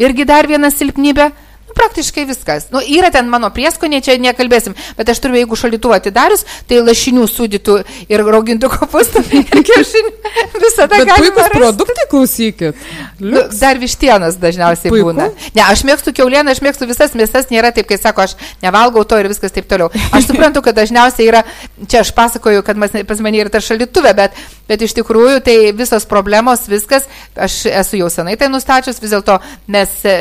irgi 0.04 0.30
dar 0.30 0.48
viena 0.48 0.72
silpnybė. 0.72 1.32
Praktiškai 1.74 2.26
viskas. 2.30 2.68
Nu, 2.74 2.82
yra 2.82 3.10
ten 3.14 3.30
mano 3.32 3.50
prieskoniai, 3.54 4.04
čia 4.06 4.16
nekalbėsim, 4.22 4.76
bet 4.98 5.10
aš 5.10 5.22
turiu, 5.24 5.40
jeigu 5.42 5.58
šalituvą 5.58 5.98
atidarius, 6.00 6.46
tai 6.70 6.82
lašinių 6.84 7.26
sūdytų 7.32 7.78
ir 8.14 8.24
raugintų 8.28 8.70
kopūstų 8.76 9.24
ir 9.40 9.64
kiaušinių 9.70 10.14
visada 10.62 11.00
galima. 11.02 11.18
puikus 11.20 11.50
produktai, 11.54 12.08
klausykit. 12.12 12.84
Nu, 13.20 13.46
dar 13.60 13.80
vištienas 13.82 14.38
dažniausiai 14.42 14.92
Puiku. 14.94 15.12
būna. 15.12 15.30
Ne, 15.56 15.64
aš 15.66 15.84
mėgstu 15.88 16.14
keulieną, 16.16 16.54
aš 16.54 16.62
mėgstu 16.66 16.88
visas 16.90 17.16
mėsas, 17.18 17.50
nėra 17.54 17.74
taip, 17.76 17.88
kai 17.90 17.98
sako, 18.02 18.28
aš 18.28 18.38
nevalgau 18.64 19.06
to 19.08 19.20
ir 19.22 19.30
viskas 19.32 19.54
taip 19.56 19.68
toliau. 19.70 19.90
Aš 20.14 20.30
suprantu, 20.30 20.64
kad 20.66 20.78
dažniausiai 20.78 21.30
yra, 21.30 21.44
čia 21.88 22.04
aš 22.04 22.14
pasakoju, 22.18 22.64
kad 22.66 22.80
pas 23.08 23.24
mane 23.24 23.42
yra 23.42 23.54
ta 23.54 23.62
šalituvė, 23.64 24.14
bet, 24.18 24.38
bet 24.70 24.84
iš 24.86 24.96
tikrųjų 24.98 25.42
tai 25.46 25.58
visos 25.76 26.06
problemos, 26.10 26.66
viskas, 26.72 27.08
aš 27.36 27.60
esu 27.72 28.00
jau 28.00 28.10
senai 28.14 28.36
tai 28.40 28.50
nustačius, 28.52 29.02
vis 29.04 29.14
dėlto 29.14 29.38
mes, 29.74 29.94
e, 30.08 30.16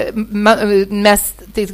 mes 0.91 1.25
tai, 1.55 1.67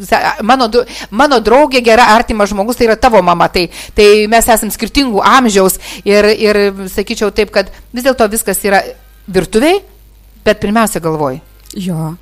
mano, 0.47 0.69
mano 1.11 1.41
draugė, 1.45 1.83
gera 1.85 2.11
artimas 2.17 2.53
žmogus, 2.53 2.79
tai 2.79 2.91
yra 2.91 2.99
tavo 3.01 3.23
mama, 3.25 3.49
tai, 3.53 3.69
tai 3.97 4.27
mes 4.31 4.49
esame 4.49 4.75
skirtingų 4.75 5.25
amžiaus 5.25 5.79
ir, 6.05 6.31
ir 6.37 6.63
sakyčiau 6.93 7.33
taip, 7.35 7.53
kad 7.55 7.73
vis 7.93 8.07
dėlto 8.07 8.29
viskas 8.33 8.65
yra 8.69 8.83
virtuviai, 9.29 9.83
bet 10.45 10.61
pirmiausia 10.63 11.03
galvoj. 11.05 11.43
Jo. 11.77 12.15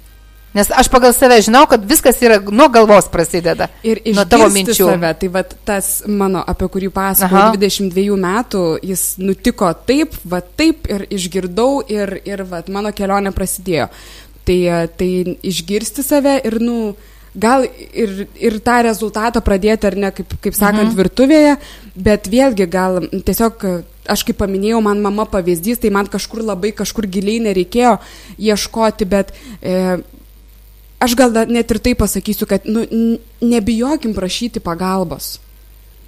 Nes 0.55 0.71
aš 0.73 0.89
pagal 0.89 1.13
save 1.13 1.37
žinau, 1.45 1.67
kad 1.69 1.83
viskas 1.85 2.21
yra 2.25 2.39
nuo 2.41 2.69
galvos 2.73 3.11
prasideda. 3.13 3.69
Ir 3.85 4.01
nuo 4.17 4.25
tavo 4.25 4.47
minčių. 4.53 4.87
save, 4.93 5.11
tai 5.21 5.29
va 5.33 5.43
tas 5.45 5.91
mano, 6.09 6.41
apie 6.49 6.69
kurį 6.73 6.89
pasakojau, 6.95 7.51
Aha. 7.51 7.59
22 7.59 8.17
metų, 8.23 8.63
jis 8.87 9.03
nutiko 9.21 9.69
taip, 9.89 10.17
va 10.25 10.41
taip 10.41 10.89
ir 10.89 11.05
išgirdau 11.13 11.83
ir, 11.93 12.17
ir 12.25 12.47
va 12.49 12.63
mano 12.73 12.95
kelionė 12.97 13.35
prasidėjo. 13.37 13.91
Tai, 14.47 14.59
tai 14.97 15.11
išgirsti 15.45 16.07
save 16.07 16.39
ir, 16.47 16.61
nu, 16.63 16.95
gal 17.37 17.67
ir, 17.93 18.25
ir 18.41 18.59
tą 18.65 18.79
rezultatą 18.87 19.43
pradėti, 19.45 19.91
ar 19.91 19.97
ne, 20.07 20.11
kaip, 20.15 20.39
kaip 20.41 20.57
sakant, 20.57 20.89
mhm. 20.89 20.97
virtuvėje, 20.97 21.55
bet 22.09 22.31
vėlgi 22.33 22.69
gal 22.71 23.03
tiesiog, 23.13 23.67
aš 24.09 24.25
kaip 24.25 24.41
paminėjau, 24.41 24.81
man 24.85 25.03
mama 25.05 25.27
pavyzdys, 25.29 25.83
tai 25.83 25.93
man 25.93 26.09
kažkur 26.09 26.45
labai, 26.47 26.73
kažkur 26.77 27.09
giliai 27.11 27.43
nereikėjo 27.45 27.97
ieškoti, 28.39 29.09
bet 29.11 29.35
e, 29.61 29.99
aš 30.99 31.17
gal 31.17 31.33
net 31.49 31.71
ir 31.71 31.81
tai 31.83 31.95
pasakysiu, 31.95 32.47
kad 32.49 32.65
nu, 32.65 32.85
nebijokim 33.41 34.15
prašyti 34.15 34.61
pagalbos. 34.61 35.39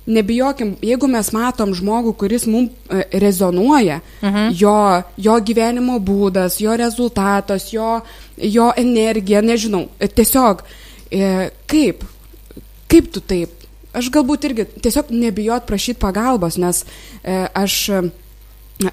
Nebijokim, 0.09 0.73
jeigu 0.81 1.09
mes 1.11 1.29
matom 1.37 1.75
žmogų, 1.77 2.15
kuris 2.17 2.47
mums 2.49 2.73
e, 2.89 3.03
rezonuoja, 3.21 3.99
mhm. 4.23 4.55
jo, 4.57 4.77
jo 5.21 5.35
gyvenimo 5.45 5.99
būdas, 6.01 6.57
jo 6.63 6.77
rezultatas, 6.81 7.69
jo, 7.75 7.99
jo 8.41 8.71
energija, 8.81 9.43
nežinau, 9.45 9.85
e, 10.01 10.09
tiesiog 10.09 10.63
e, 11.13 11.51
kaip, 11.69 12.07
kaip 12.89 13.11
tu 13.13 13.21
taip. 13.21 13.53
Aš 13.93 14.09
galbūt 14.15 14.47
irgi 14.49 14.65
tiesiog 14.81 15.13
nebijot 15.13 15.67
prašyti 15.69 16.01
pagalbos, 16.01 16.57
nes 16.61 16.83
aš, 17.57 17.77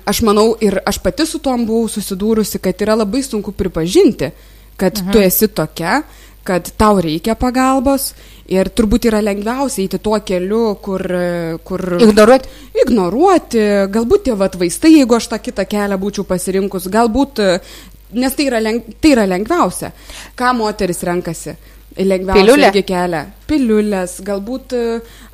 aš 0.08 0.22
manau 0.25 0.54
ir 0.64 0.80
aš 0.88 0.98
pati 1.04 1.28
su 1.28 1.40
tom 1.44 1.66
buvau 1.68 1.90
susidūrusi, 1.92 2.62
kad 2.64 2.80
yra 2.82 2.96
labai 2.98 3.22
sunku 3.24 3.54
pripažinti, 3.54 4.32
kad 4.77 5.01
mhm. 5.01 5.12
tu 5.12 5.24
esi 5.24 5.48
tokia, 5.48 6.01
kad 6.46 6.70
tau 6.77 7.00
reikia 7.01 7.34
pagalbos 7.39 8.12
ir 8.51 8.70
turbūt 8.70 9.08
yra 9.10 9.22
lengviausia 9.25 9.82
eiti 9.86 10.00
tuo 10.03 10.20
keliu, 10.22 10.75
kur... 10.82 11.01
kur 11.65 11.84
Ignoruoti. 11.98 12.51
ignoruoti, 12.84 13.63
galbūt 13.94 14.27
tie 14.27 14.38
vat 14.38 14.58
vaistai, 14.60 14.94
jeigu 15.00 15.17
aš 15.17 15.32
tą 15.32 15.41
kitą 15.41 15.65
kelią 15.70 15.98
būčiau 16.01 16.27
pasirinkus, 16.29 16.86
galbūt, 16.94 17.41
nes 18.13 18.38
tai 18.38 18.50
yra, 18.51 18.62
leng, 18.62 18.86
tai 19.01 19.15
yra 19.15 19.25
lengviausia. 19.29 19.89
Ką 20.38 20.53
moteris 20.60 21.01
renkasi? 21.08 21.55
Lengviausia 21.96 22.84
kelią. 22.86 23.25
Piliulės, 23.50 24.20
galbūt 24.27 24.75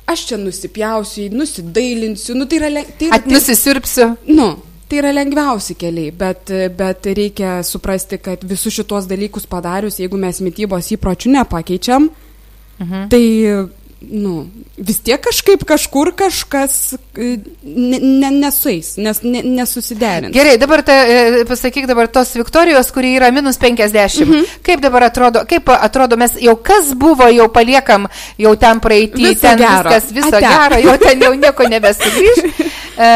aš 0.08 0.26
čia 0.30 0.40
nusipjausiu, 0.40 1.28
nusidailinsiu, 1.36 2.36
nu 2.38 2.48
tai 2.48 2.62
yra, 2.62 2.84
tai 2.98 3.10
yra 3.10 3.18
At, 3.20 3.28
nusisirpsiu. 3.28 4.14
Nu, 4.32 4.54
tai 4.92 5.00
yra 5.00 5.12
lengviausi 5.16 5.72
keliai, 5.80 6.12
bet, 6.12 6.50
bet 6.76 7.06
reikia 7.16 7.62
suprasti, 7.64 8.18
kad 8.20 8.42
visus 8.44 8.74
šitos 8.76 9.06
dalykus 9.08 9.46
padarius, 9.48 9.96
jeigu 10.02 10.18
mes 10.20 10.42
mytybos 10.44 10.90
įpročių 10.98 11.32
nepakeičiam, 11.38 12.10
mhm. 12.76 13.06
tai 13.08 13.22
nu, 14.10 14.46
vis 14.76 14.98
tiek 15.04 15.20
kažkaip 15.22 15.64
kažkur 15.68 16.12
kažkas 16.16 16.94
e, 17.16 17.36
ne, 17.62 17.98
ne, 18.00 18.30
nesueis, 18.42 18.96
nes 18.98 19.22
ne, 19.22 19.42
nesusiderins. 19.42 20.34
Gerai, 20.34 20.56
dabar 20.60 20.82
ta, 20.86 20.96
e, 21.06 21.44
pasakyk 21.48 21.86
dabar 21.90 22.08
tos 22.12 22.34
Viktorijos, 22.36 22.90
kuri 22.94 23.14
yra 23.18 23.30
minus 23.34 23.58
50. 23.62 24.24
Mhm. 24.26 24.44
Kaip 24.66 24.82
dabar 24.84 25.08
atrodo, 25.08 25.44
kaip 25.48 25.68
atrodo, 25.74 26.16
mes 26.20 26.36
jau 26.42 26.56
kas 26.56 26.92
buvo, 26.98 27.28
jau 27.32 27.48
paliekam, 27.52 28.08
jau 28.38 28.54
ten 28.56 28.80
praeitį, 28.80 29.28
Viso 29.32 29.46
ten 29.46 29.58
gero. 29.62 29.90
viskas, 29.90 30.12
viso 30.12 30.36
Ate. 30.36 30.46
gero, 30.46 30.80
jau 30.88 30.96
ten 30.98 31.22
jau 31.22 31.34
nieko 31.34 31.68
nebesugrįž. 31.68 32.44
E, 32.92 33.10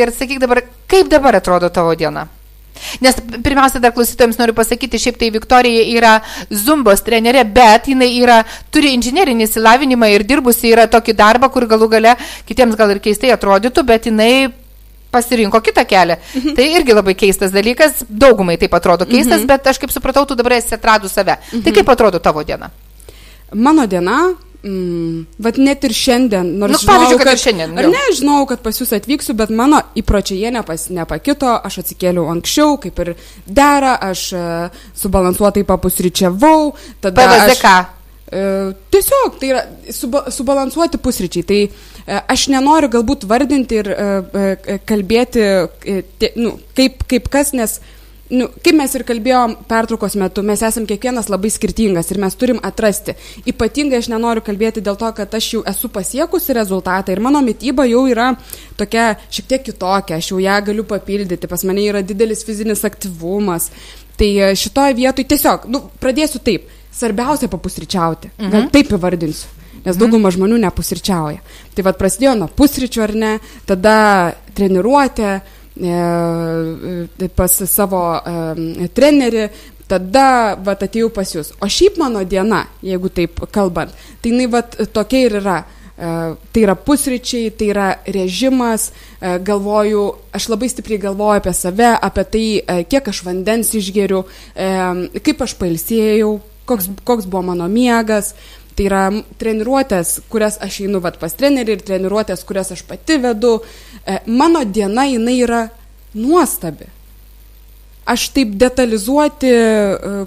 ir 0.00 0.12
sakyk 0.16 0.38
dabar, 0.40 0.62
kaip 0.88 1.08
dabar 1.12 1.36
atrodo 1.36 1.68
tavo 1.68 1.94
diena? 1.94 2.26
Nes 3.04 3.18
pirmiausia, 3.44 3.80
dar 3.82 3.94
klausytojams 3.96 4.38
noriu 4.40 4.54
pasakyti, 4.56 5.00
šiaip 5.00 5.18
tai 5.20 5.30
Viktorija 5.34 5.84
yra 5.96 6.14
Zumbos 6.50 7.04
trenerė, 7.06 7.44
bet 7.44 7.90
jinai 7.92 8.10
yra, 8.20 8.40
turi 8.72 8.94
inžinerinį 8.96 9.46
įsilavinimą 9.48 10.10
ir 10.14 10.26
dirbusi 10.28 10.72
yra 10.72 10.88
tokį 10.90 11.16
darbą, 11.18 11.50
kur 11.52 11.68
galų 11.70 11.90
gale 11.96 12.16
kitiems 12.48 12.78
gal 12.78 12.94
ir 12.94 13.02
keistai 13.04 13.32
atrodytų, 13.36 13.86
bet 13.86 14.10
jinai 14.10 14.32
pasirinko 15.10 15.60
kitą 15.60 15.84
kelią. 15.84 16.16
Mhm. 16.34 16.54
Tai 16.56 16.66
irgi 16.76 16.94
labai 16.94 17.14
keistas 17.18 17.52
dalykas, 17.54 18.04
daugumai 18.08 18.56
taip 18.58 18.74
atrodo 18.74 19.06
keistas, 19.08 19.42
mhm. 19.42 19.48
bet 19.50 19.66
aš 19.66 19.80
kaip 19.82 19.90
supratau, 19.94 20.26
tu 20.26 20.38
dabar 20.38 20.58
esi 20.58 20.74
atradus 20.76 21.16
save. 21.16 21.36
Mhm. 21.52 21.64
Tai 21.66 21.74
kaip 21.78 21.90
atrodo 21.96 22.22
tavo 22.22 22.44
diena? 22.46 22.70
Mano 23.54 23.86
diena, 23.90 24.30
mm, 24.62 25.26
vat 25.42 25.60
net 25.60 25.84
ir 25.88 25.94
šiandien, 25.96 26.54
nors 26.60 26.74
Nu, 26.74 26.80
žinau, 26.82 26.94
pavyzdžiui, 26.94 27.20
kad 27.20 27.30
kad, 27.30 27.42
šiandien, 27.44 27.76
ar 27.78 27.88
ne, 27.92 28.02
žinau, 28.16 28.40
kad 28.50 28.64
pas 28.64 28.80
jūs 28.80 28.92
atvyksiu, 28.96 29.36
bet 29.38 29.52
mano 29.54 29.80
įpročiai 29.98 30.40
jie 30.42 30.52
nepas, 30.54 30.88
nepakito, 30.94 31.52
aš 31.68 31.80
atsikėliau 31.84 32.28
anksčiau, 32.34 32.76
kaip 32.82 33.00
ir 33.04 33.14
dera, 33.46 33.94
aš 34.10 34.26
e, 34.36 34.44
subalansuotai 35.00 35.64
papusryčiavau. 35.68 36.74
PVZK. 37.04 37.78
E, 38.30 38.42
tiesiog, 38.94 39.38
tai 39.40 39.48
yra 39.50 39.62
suba, 39.90 40.26
subalansuoti 40.30 41.00
pusryčiai. 41.02 41.46
Tai 41.46 41.62
e, 41.66 41.70
aš 42.20 42.46
nenoriu 42.52 42.92
galbūt 42.92 43.26
vardinti 43.30 43.80
ir 43.82 43.90
e, 43.90 44.76
kalbėti, 44.86 45.46
e, 45.82 46.02
tie, 46.20 46.30
nu, 46.38 46.54
kaip, 46.78 47.02
kaip 47.10 47.26
kas, 47.32 47.50
nes, 47.58 47.80
nu, 48.30 48.46
kaip 48.62 48.76
mes 48.78 48.94
ir 48.94 49.04
kalbėjom 49.06 49.56
pertraukos 49.70 50.14
metu, 50.20 50.42
mes 50.46 50.62
esam 50.66 50.86
kiekvienas 50.88 51.30
labai 51.32 51.50
skirtingas 51.52 52.10
ir 52.12 52.20
mes 52.22 52.36
turim 52.38 52.60
atrasti. 52.66 53.16
Ypatingai 53.50 54.00
aš 54.00 54.10
nenoriu 54.12 54.44
kalbėti 54.46 54.82
dėl 54.84 54.98
to, 55.00 55.10
kad 55.16 55.34
aš 55.36 55.48
jau 55.54 55.62
esu 55.70 55.90
pasiekusi 55.92 56.56
rezultatą 56.56 57.14
ir 57.14 57.22
mano 57.24 57.42
mytyba 57.44 57.86
jau 57.90 58.04
yra 58.10 58.32
tokia 58.78 59.12
šiek 59.28 59.50
tiek 59.50 59.66
kitokia, 59.70 60.20
aš 60.20 60.32
jau 60.32 60.40
ją 60.42 60.58
galiu 60.70 60.86
papildyti, 60.88 61.50
pas 61.50 61.64
mane 61.66 61.86
yra 61.86 62.04
didelis 62.06 62.44
fizinis 62.46 62.84
aktyvumas. 62.86 63.70
Tai 64.20 64.28
e, 64.28 64.50
šitoje 64.58 64.98
vietoje 64.98 65.30
tiesiog, 65.32 65.70
nu, 65.72 65.86
pradėsiu 66.02 66.42
taip. 66.44 66.68
Svarbiausia 66.90 67.46
papusryčiauti. 67.48 68.32
Mhm. 68.36 68.50
Gal 68.50 68.70
taip 68.74 68.90
įvardinsiu. 68.96 69.56
Nes 69.80 69.96
dauguma 69.96 70.28
žmonių 70.34 70.58
nepusryčiauja. 70.60 71.40
Tai 71.72 71.84
vad 71.86 71.96
prasidėjo 71.96 72.34
nuo 72.36 72.48
pusryčių 72.52 73.04
ar 73.06 73.14
ne, 73.16 73.30
tada 73.68 73.94
treniruotė 74.58 75.38
pas 77.36 77.58
savo 77.70 78.00
e, 78.16 78.88
trenerį, 78.94 79.48
tada 79.90 80.56
vat, 80.62 80.84
atėjau 80.86 81.10
pas 81.14 81.34
jūs. 81.34 81.52
O 81.60 81.68
šiaip 81.70 81.98
mano 81.98 82.22
diena, 82.24 82.64
jeigu 82.84 83.10
taip 83.12 83.42
kalbant, 83.54 83.94
tai 84.22 84.32
jinai 84.32 84.48
vat, 84.52 84.78
tokia 84.92 85.26
ir 85.28 85.38
yra. 85.42 85.60
tai 86.00 86.62
yra 86.62 86.72
pusryčiai, 86.80 87.50
tai 87.52 87.66
yra 87.74 87.88
režimas, 88.08 88.86
e, 89.20 89.34
galvoju, 89.44 90.04
aš 90.32 90.46
labai 90.48 90.70
stipriai 90.72 91.02
galvoju 91.02 91.42
apie 91.42 91.52
save, 91.52 91.90
apie 91.92 92.24
tai, 92.24 92.44
e, 92.56 92.84
kiek 92.88 93.08
aš 93.12 93.20
vandens 93.26 93.74
išgeriu, 93.76 94.22
kaip 95.20 95.42
aš 95.44 95.52
pailsėjau, 95.60 96.30
koks, 96.64 96.88
koks 97.04 97.28
buvo 97.28 97.42
mano 97.50 97.68
miegas. 97.68 98.34
Tai 98.80 98.86
yra 98.88 99.02
treniruotės, 99.36 100.14
kurias 100.32 100.56
aš 100.64 100.78
einu 100.86 101.02
vat, 101.04 101.18
pas 101.20 101.34
trenerį 101.36 101.74
ir 101.76 101.82
treniruotės, 101.84 102.46
kurias 102.48 102.72
aš 102.72 102.80
pati 102.88 103.18
vedu. 103.20 103.58
Mano 104.24 104.62
diena 104.64 105.04
jinai 105.04 105.36
yra 105.44 105.66
nuostabi 106.16 106.88
aš 108.10 108.28
taip 108.34 108.54
detalizuoti 108.58 109.50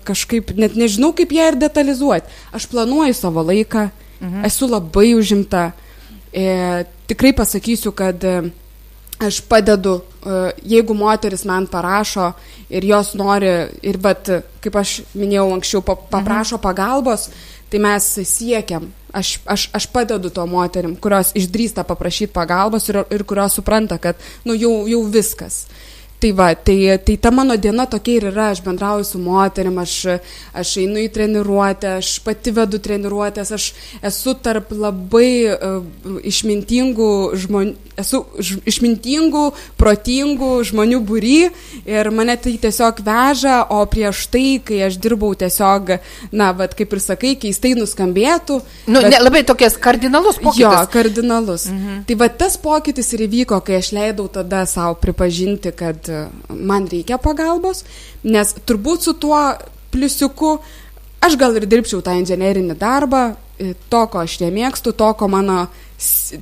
kažkaip, 0.07 0.53
net 0.55 0.77
nežinau, 0.79 1.11
kaip 1.17 1.33
ją 1.35 1.49
ir 1.51 1.59
detalizuoti. 1.59 2.31
Aš 2.55 2.67
planuoju 2.71 3.15
savo 3.17 3.43
laiką, 3.43 3.87
mhm. 4.21 4.43
esu 4.47 4.69
labai 4.71 5.13
užimta. 5.17 5.71
E, 6.33 6.85
tikrai 7.09 7.33
pasakysiu, 7.37 7.91
kad 7.91 8.23
e, 8.23 8.37
aš 9.21 9.41
padedu, 9.49 9.99
e, 9.99 10.39
jeigu 10.75 10.95
moteris 10.97 11.43
man 11.45 11.67
parašo 11.67 12.31
ir 12.73 12.87
jos 12.87 13.13
nori, 13.19 13.51
ir 13.85 13.99
bet, 14.01 14.31
kaip 14.63 14.79
aš 14.79 15.01
minėjau 15.13 15.49
anksčiau, 15.57 15.83
paprašo 15.85 16.57
mhm. 16.57 16.63
pagalbos, 16.63 17.27
tai 17.73 17.81
mes 17.81 18.09
siekiam. 18.29 18.91
Aš, 19.13 19.39
aš, 19.45 19.67
aš 19.73 19.85
padedu 19.93 20.29
to 20.33 20.45
moterim, 20.49 20.95
kurios 20.97 21.31
išdrįsta 21.37 21.83
paprašyti 21.85 22.33
pagalbos 22.33 22.87
ir, 22.89 23.03
ir 23.13 23.23
kurios 23.29 23.57
supranta, 23.57 23.99
kad 24.01 24.17
nu, 24.45 24.55
jau, 24.57 24.87
jau 24.89 25.01
viskas. 25.09 25.67
Tai 26.23 26.31
va, 26.31 26.53
tai, 26.55 26.77
tai 27.03 27.17
ta 27.19 27.31
mano 27.35 27.57
diena 27.59 27.83
tokia 27.83 28.15
ir 28.15 28.29
yra, 28.29 28.45
aš 28.53 28.61
bendrauju 28.63 29.03
su 29.03 29.19
moterim, 29.19 29.75
aš, 29.81 29.95
aš 30.55 30.69
einu 30.79 31.01
į 31.01 31.09
treniruotę, 31.11 31.97
aš 31.99 32.13
pati 32.23 32.53
vedu 32.55 32.79
treniruotės, 32.79 33.51
aš 33.51 33.65
esu 34.07 34.31
tarp 34.39 34.71
labai 34.71 35.33
uh, 35.51 35.81
išmintingų 36.23 37.09
žmonių, 37.43 37.73
esu 37.99 38.21
ž, 38.39 38.61
išmintingų, 38.71 39.41
protingų 39.77 40.53
žmonių 40.69 41.01
būry 41.03 41.35
ir 41.83 42.09
mane 42.15 42.37
tai 42.39 42.55
tiesiog 42.61 43.03
veža, 43.03 43.57
o 43.75 43.81
prieš 43.91 44.23
tai, 44.31 44.45
kai 44.63 44.79
aš 44.87 44.95
dirbau 45.03 45.33
tiesiog, 45.35 45.97
na, 46.31 46.53
bet 46.55 46.77
kaip 46.79 46.95
ir 46.95 47.03
sakai, 47.03 47.33
keistai 47.43 47.73
nuskambėtų. 47.81 48.61
Nu, 48.87 49.03
bet, 49.03 49.11
ne, 49.11 49.19
labai 49.25 49.43
tokias 49.43 49.75
kardinalus 49.75 50.39
pokytis. 50.39 50.63
Jo, 50.63 50.87
kardinalus. 50.95 51.67
Mhm. 51.67 52.07
Tai 52.07 52.19
va 52.23 52.31
tas 52.31 52.55
pokytis 52.55 53.11
ir 53.17 53.27
įvyko, 53.27 53.59
kai 53.67 53.81
aš 53.83 53.91
leidau 53.99 54.31
tada 54.31 54.63
savo 54.69 54.95
pripažinti, 55.03 55.75
kad 55.75 56.12
man 56.49 56.87
reikia 56.91 57.19
pagalbos, 57.21 57.83
nes 58.23 58.55
turbūt 58.67 59.07
su 59.07 59.15
tuo 59.19 59.39
pliusiuku 59.93 60.57
aš 61.23 61.37
gal 61.39 61.55
ir 61.57 61.67
dirbčiau 61.69 62.03
tą 62.03 62.17
inžinerinį 62.19 62.75
darbą, 62.79 63.23
e, 63.57 63.73
to, 63.89 64.03
ko 64.11 64.23
aš 64.25 64.39
nemėgstu, 64.43 64.95
to, 64.97 65.13
ko 65.19 65.29
mano 65.31 65.65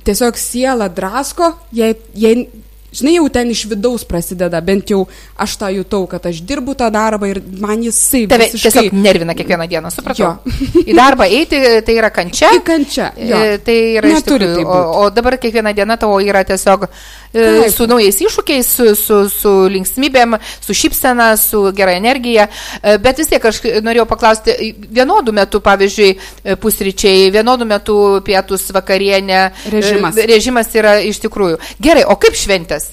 tiesiog 0.06 0.38
siela 0.40 0.88
drasko, 0.90 1.52
jei, 1.76 1.94
jei 2.18 2.46
žinai, 2.92 3.14
jau 3.16 3.28
ten 3.32 3.50
iš 3.52 3.64
vidaus 3.70 4.04
prasideda, 4.08 4.60
bent 4.64 4.90
jau 4.92 5.04
aš 5.40 5.54
tą 5.60 5.70
jutau, 5.72 6.04
kad 6.10 6.26
aš 6.28 6.42
dirbu 6.48 6.74
tą 6.78 6.90
darbą 6.92 7.30
ir 7.30 7.40
man 7.62 7.80
jisai 7.84 8.24
Tave 8.30 8.50
visiškai... 8.50 8.72
tiesiog 8.72 8.98
nervina 9.04 9.36
kiekvieną 9.38 9.68
dieną, 9.70 9.92
supratau. 9.94 10.34
į 10.82 10.96
darbą 10.96 11.28
eiti 11.30 11.60
tai 11.86 11.96
yra 11.96 12.12
kančia. 12.14 12.52
Į 12.58 12.62
kančia. 12.66 13.10
Jo. 13.16 13.40
E, 13.40 13.58
tai 13.64 13.78
yra 14.00 14.12
Neturi 14.12 14.50
iš 14.50 14.58
tikrųjų. 14.58 14.66
Tai 14.68 14.82
o, 14.82 15.06
o 15.06 15.10
dabar 15.14 15.38
kiekvieną 15.40 15.74
dieną 15.78 15.98
tavo 16.04 16.18
yra 16.24 16.44
tiesiog 16.48 16.88
e, 16.88 16.92
Taip. 17.32 17.72
su 17.72 17.86
naujais 17.88 18.18
iššūkiais, 18.20 18.70
su, 18.76 18.88
su, 18.98 19.18
su 19.32 19.52
linksmybėm, 19.72 20.36
su 20.60 20.76
šypsena, 20.76 21.30
su 21.40 21.64
gera 21.76 21.96
energija. 21.96 22.48
E, 22.82 22.98
bet 23.02 23.22
vis 23.22 23.30
tiek 23.32 23.44
aš 23.48 23.62
norėjau 23.84 24.06
paklausti, 24.10 24.72
vienodų 24.92 25.32
metų, 25.40 25.62
pavyzdžiui, 25.64 26.10
pusryčiai, 26.60 27.30
vienodų 27.32 27.68
metų 27.72 27.98
pietus, 28.26 28.68
vakarienė. 28.76 29.44
Režimas. 29.72 30.24
Režimas 30.34 30.74
yra 30.76 30.98
iš 31.08 31.22
tikrųjų. 31.24 31.62
Gerai, 31.82 32.04
o 32.04 32.18
kaip 32.20 32.36
šventės? 32.36 32.92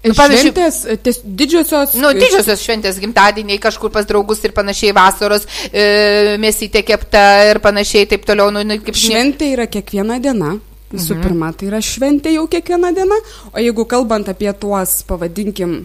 Nu, 0.00 0.14
šventės, 0.16 0.78
ties, 1.04 1.18
didžiosios. 1.24 1.92
Nu, 2.00 2.14
didžiosios 2.16 2.62
šventės, 2.64 2.96
gimtadieniai, 3.02 3.58
kažkur 3.60 3.92
pas 3.92 4.06
draugus 4.08 4.40
ir 4.46 4.54
panašiai, 4.56 4.94
vasaros, 4.96 5.44
e, 5.68 6.38
mėsytė 6.40 6.80
kepta 6.88 7.24
ir 7.50 7.60
panašiai, 7.60 8.08
taip 8.08 8.24
toliau. 8.28 8.48
Nu, 8.54 8.64
nu 8.64 8.78
kaip 8.80 8.96
šventė 8.96 9.52
yra 9.58 9.68
kiekviena 9.68 10.16
diena. 10.22 10.56
Visų 10.90 11.14
mhm. 11.14 11.22
pirma, 11.22 11.52
tai 11.54 11.68
yra 11.70 11.78
šventė 11.84 12.32
jau 12.34 12.46
kiekviena 12.50 12.90
diena, 12.94 13.18
o 13.52 13.60
jeigu 13.62 13.84
kalbant 13.90 14.30
apie 14.32 14.50
tuos, 14.58 15.00
pavadinkim, 15.06 15.84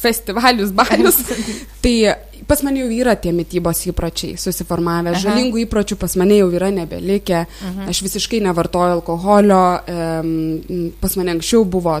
festivalius, 0.00 0.74
balius, 0.76 1.16
tai 1.84 1.94
pas 2.48 2.60
mane 2.66 2.82
jau 2.82 2.90
yra 2.92 3.14
tie 3.20 3.32
mytybos 3.36 3.80
įpročiai 3.92 4.36
susiformavę, 4.40 5.14
Aha. 5.14 5.22
žalingų 5.24 5.64
įpročių 5.64 5.98
pas 6.00 6.16
mane 6.20 6.40
jau 6.40 6.50
yra 6.52 6.68
nebelikę, 6.74 7.40
Aha. 7.46 7.72
Mhm. 7.72 7.88
aš 7.92 8.02
visiškai 8.08 8.42
nevartoju 8.44 8.98
alkoholio, 8.98 9.64
pas 11.00 11.18
mane 11.20 11.36
anksčiau 11.36 11.64
buvo 11.64 11.96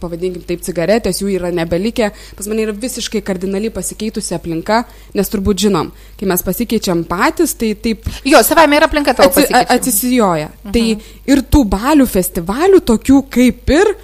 pavadinkim 0.00 0.44
taip, 0.48 0.62
cigaretės, 0.66 1.22
jų 1.22 1.34
yra 1.36 1.50
nebelikę, 1.54 2.10
pas 2.36 2.48
mane 2.50 2.66
yra 2.66 2.74
visiškai 2.76 3.22
kardinaliai 3.26 3.72
pasikeitusi 3.74 4.34
aplinka, 4.36 4.82
nes 5.14 5.32
turbūt 5.32 5.66
žinom, 5.66 5.92
kai 6.20 6.28
mes 6.30 6.44
pasikeičiam 6.46 7.04
patys, 7.08 7.54
tai 7.60 7.74
taip... 7.74 8.08
Jo, 8.28 8.42
savame 8.46 8.80
yra 8.80 8.88
aplinka 8.90 9.14
tavo 9.16 9.30
atsi, 9.30 9.48
atsisijoja. 9.76 10.50
Uh 10.50 10.70
-huh. 10.70 10.72
Tai 10.72 11.32
ir 11.32 11.44
tų 11.52 11.64
balių 11.76 12.06
festivalių, 12.06 12.80
tokių 12.92 13.24
kaip 13.30 13.70
ir 13.70 13.94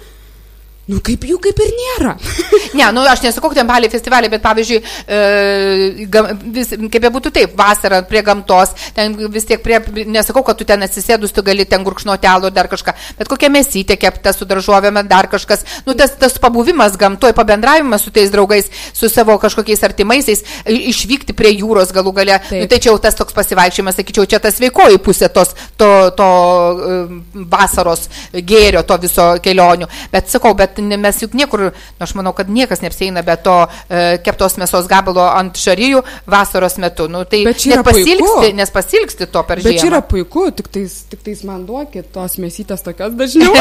Nu, 0.87 1.01
kaip 1.03 1.25
jų 1.27 1.35
kaip 1.43 1.57
ir 1.59 1.71
nėra. 1.75 2.13
ne, 2.79 2.85
nu, 2.95 3.01
aš 3.11 3.25
nesakau, 3.25 3.49
ten 3.51 3.67
baliai 3.67 3.91
festivaliai, 3.91 4.31
bet 4.31 4.43
pavyzdžiui, 4.43 4.77
e, 5.03 6.05
gam, 6.07 6.29
vis, 6.55 6.69
kaip 6.71 7.03
be 7.03 7.11
būtų 7.11 7.31
taip, 7.35 7.57
vasara 7.59 7.99
prie 8.07 8.21
gamtos, 8.23 8.71
ten 8.95 9.17
vis 9.33 9.47
tiek 9.49 9.59
prie, 9.63 9.81
nesakau, 10.07 10.45
kad 10.47 10.55
tu 10.55 10.67
ten 10.67 10.85
atsisėdus, 10.87 11.33
tu 11.35 11.43
gali 11.43 11.65
ten 11.67 11.83
gurkšnuoti 11.83 12.29
alų 12.31 12.53
dar 12.55 12.69
kažką, 12.71 12.93
bet 13.19 13.27
kokia 13.27 13.49
mesytė 13.51 13.97
kepta 13.99 14.31
su 14.31 14.47
daržovėme, 14.47 15.03
dar 15.11 15.27
kažkas. 15.27 15.65
Nu, 15.83 15.95
tas, 15.97 16.15
tas 16.21 16.37
pabuvimas 16.39 16.95
gamtoj, 16.99 17.35
pabendravimas 17.35 18.07
su 18.07 18.15
tais 18.15 18.31
draugais, 18.31 18.71
su 18.95 19.11
savo 19.11 19.35
kažkokiais 19.43 19.83
artimaisiais, 19.83 20.45
išvykti 20.71 21.35
prie 21.35 21.51
jūros 21.57 21.91
galų 21.95 22.15
gale. 22.21 22.39
Nu, 22.47 22.63
tai 22.71 22.79
čia 22.79 22.93
jau 22.93 22.97
tas 23.03 23.19
toks 23.19 23.35
pasivaikščiojimas, 23.35 23.99
sakyčiau, 23.99 24.23
čia 24.23 24.39
tas 24.39 24.63
veikoji 24.63 25.03
pusė 25.03 25.27
tos, 25.35 25.51
to, 25.75 25.91
to 26.15 26.31
uh, 26.31 27.13
vasaros 27.51 28.07
gėrio, 28.31 28.87
to 28.87 29.01
viso 29.03 29.29
kelionių. 29.43 29.91
Bet 30.15 30.31
sakau, 30.31 30.55
bet 30.55 30.76
bet 30.77 31.01
mes 31.01 31.21
juk 31.23 31.35
niekur, 31.37 31.63
nu, 31.69 32.05
aš 32.05 32.13
manau, 32.17 32.33
kad 32.37 32.49
niekas 32.53 32.83
neapsieina 32.83 33.23
be 33.25 33.35
to 33.43 33.55
e, 33.65 34.17
keptos 34.23 34.57
mėsos 34.61 34.89
gabalo 34.89 35.25
ant 35.27 35.57
šaryjų 35.57 36.03
vasaros 36.29 36.77
metu. 36.83 37.07
Nu, 37.11 37.23
tai 37.29 37.43
nes 37.47 37.83
pasilgsti, 37.87 38.51
nes 38.57 38.73
pasilgsti 38.73 39.29
to 39.33 39.43
per 39.47 39.63
žiemą. 39.63 39.73
Bet 39.73 39.83
čia 39.83 39.91
yra 39.91 40.01
puiku, 40.05 40.47
tik 40.55 40.71
tais, 40.73 40.99
tik 41.11 41.23
tais 41.25 41.43
man 41.47 41.65
duokit 41.67 42.11
tos 42.15 42.37
mėsytės 42.41 42.85
tokios 42.85 43.15
dažniau. 43.17 43.55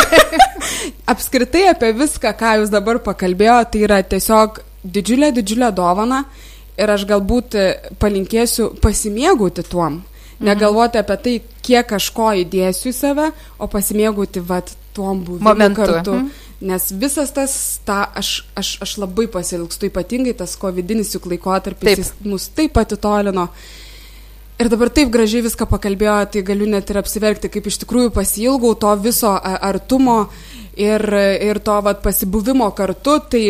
Apskritai 1.12 1.68
apie 1.72 1.92
viską, 1.96 2.34
ką 2.38 2.58
jūs 2.60 2.72
dabar 2.74 3.00
pakalbėjote, 3.04 3.72
tai 3.74 3.86
yra 3.86 4.02
tiesiog 4.06 4.60
didžiulė, 4.86 5.32
didžiulė 5.36 5.72
dovana 5.74 6.24
ir 6.76 6.92
aš 6.92 7.06
galbūt 7.08 7.56
palinkėsiu 8.02 8.74
pasimėgauti 8.82 9.64
tuom. 9.66 10.02
Mhm. 10.36 10.48
Negalvoti 10.50 11.00
apie 11.00 11.16
tai, 11.24 11.36
kiek 11.64 11.92
aš 11.96 12.10
ko 12.16 12.32
įdėsiu 12.36 12.90
į 12.92 12.96
save, 12.96 13.30
o 13.58 13.68
pasimėgauti 13.72 14.42
vat 14.44 14.74
tuom 14.96 15.22
buvimu 15.24 15.70
kartu. 15.76 16.18
Mhm. 16.20 16.42
Nes 16.60 16.88
visas 16.96 17.34
tas, 17.36 17.54
ta, 17.84 18.06
aš, 18.16 18.46
aš, 18.56 18.76
aš 18.80 18.94
labai 19.02 19.26
pasilgstu, 19.28 19.90
ypatingai 19.90 20.32
tas 20.38 20.54
covidinis 20.56 21.12
juk 21.12 21.28
laikotarpis, 21.28 21.98
jis 22.00 22.12
mus 22.24 22.48
taip 22.56 22.78
atitolino. 22.80 23.50
Ir 24.56 24.70
dabar 24.72 24.88
taip 24.88 25.10
gražiai 25.12 25.44
viską 25.44 25.66
pakalbėjo, 25.68 26.16
tai 26.32 26.42
galiu 26.48 26.68
net 26.72 26.88
ir 26.88 26.96
apsiverkti, 27.02 27.50
kaip 27.52 27.68
iš 27.68 27.82
tikrųjų 27.82 28.14
pasilgau 28.14 28.72
to 28.80 28.94
viso 29.04 29.34
artumo 29.36 30.22
ir, 30.80 31.04
ir 31.44 31.60
to 31.60 31.76
vat, 31.84 32.00
pasibuvimo 32.04 32.70
kartu, 32.78 33.18
tai 33.28 33.44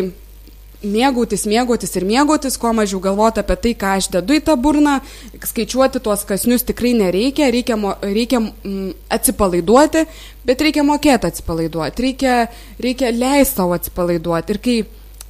mėgautis, 0.87 1.45
mėgautis 1.51 1.97
ir 1.99 2.07
mėgautis, 2.09 2.59
kuo 2.61 2.73
mažiau 2.77 3.01
galvoti 3.05 3.43
apie 3.43 3.57
tai, 3.65 3.73
ką 3.79 3.95
aš 4.01 4.11
dedu 4.17 4.37
į 4.39 4.43
tą 4.47 4.57
burną, 4.61 4.99
skaičiuoti 5.43 6.03
tuos 6.05 6.25
kasnius 6.29 6.67
tikrai 6.67 6.95
nereikia, 6.99 7.51
reikia, 7.55 7.79
reikia 8.03 8.41
mm, 8.43 8.93
atsipalaiduoti, 9.19 10.07
bet 10.47 10.63
reikia 10.67 10.87
mokėti 10.87 11.31
atsipalaiduoti, 11.31 12.07
reikia, 12.07 12.37
reikia 12.83 13.13
leisti 13.15 13.59
savo 13.59 13.77
atsipalaiduoti. 13.77 14.57
Ir 14.57 14.63
kai 14.63 14.79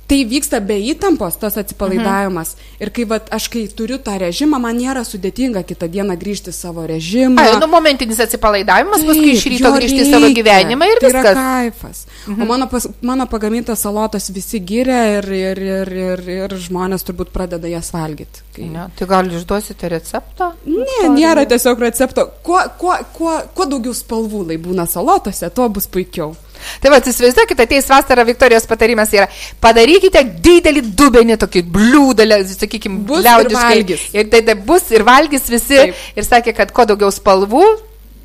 tai 0.07 0.23
vyksta 0.29 0.61
be 0.63 0.77
įtampos, 0.93 1.39
tas 1.41 1.57
atsipalaidavimas. 1.61 2.55
Mhm. 2.55 2.85
Ir 2.85 2.93
kai 2.95 3.07
vat, 3.11 3.29
aš 3.35 3.49
kai 3.53 3.65
turiu 3.69 3.99
tą 4.03 4.17
režimą, 4.21 4.61
man 4.63 4.79
nėra 4.79 5.03
sudėtinga 5.07 5.65
kitą 5.67 5.89
dieną 5.91 6.17
grįžti 6.21 6.55
savo 6.55 6.87
režimą. 6.87 7.43
Ai, 7.43 7.57
nu, 7.61 7.69
momentinis 7.71 8.21
atsipalaidavimas, 8.23 9.03
Taip, 9.03 9.11
paskui 9.11 9.33
iš 9.35 9.47
ryto 9.55 9.73
grįžti 9.75 10.01
į 10.05 10.09
savo 10.13 10.31
gyvenimą 10.39 10.91
ir 10.93 11.03
tai 11.03 11.11
viskas. 11.11 11.27
Tai 11.27 11.33
yra 11.33 11.43
kaifas. 11.43 12.05
Mhm. 12.27 12.43
O 12.43 12.51
mano, 12.53 12.71
pas, 12.71 12.89
mano 13.03 13.27
pagamintas 13.31 13.83
salotas 13.83 14.31
visi 14.31 14.61
giria 14.61 15.03
ir, 15.19 15.31
ir, 15.35 15.63
ir, 15.63 15.93
ir, 16.07 16.25
ir 16.37 16.57
žmonės 16.69 17.07
turbūt 17.07 17.35
pradeda 17.35 17.71
jas 17.71 17.91
valgyti. 17.95 18.45
Kai... 18.57 18.71
Ne, 18.73 18.89
tai 18.99 19.11
gal 19.11 19.31
išduosite 19.31 19.91
receptą? 19.93 20.53
Ne, 20.71 21.03
nėra 21.17 21.47
tiesiog 21.51 21.83
recepto. 21.83 22.29
Kuo, 22.47 22.63
kuo, 22.79 22.97
kuo, 23.17 23.39
kuo 23.57 23.69
daugiau 23.69 23.95
spalvų 23.97 24.47
lai 24.53 24.61
būna 24.63 24.87
salotose, 24.91 25.51
tuo 25.55 25.69
bus 25.73 25.91
puikiau. 25.91 26.35
Tai 26.83 26.93
va, 26.93 27.01
įsivaizduokite, 27.01 27.67
ateis 27.67 27.91
vasara, 27.91 28.27
Viktorijos 28.29 28.69
patarimas 28.71 29.13
yra, 29.17 29.27
padarykite 29.63 30.23
didelį 30.45 30.85
dubenį, 30.99 31.41
tokį 31.43 31.65
bliūdalę, 31.75 32.41
sakykime, 32.53 33.03
liaudiškai. 33.27 33.83
Ir, 33.83 34.07
ir 34.21 34.31
tai, 34.33 34.45
tai 34.47 34.57
bus 34.69 34.91
ir 34.95 35.07
valgys 35.07 35.51
visi. 35.53 35.77
Taip. 35.77 36.09
Ir 36.17 36.27
sakė, 36.27 36.57
kad 36.57 36.73
kuo 36.75 36.87
daugiau 36.89 37.13
spalvų, 37.15 37.67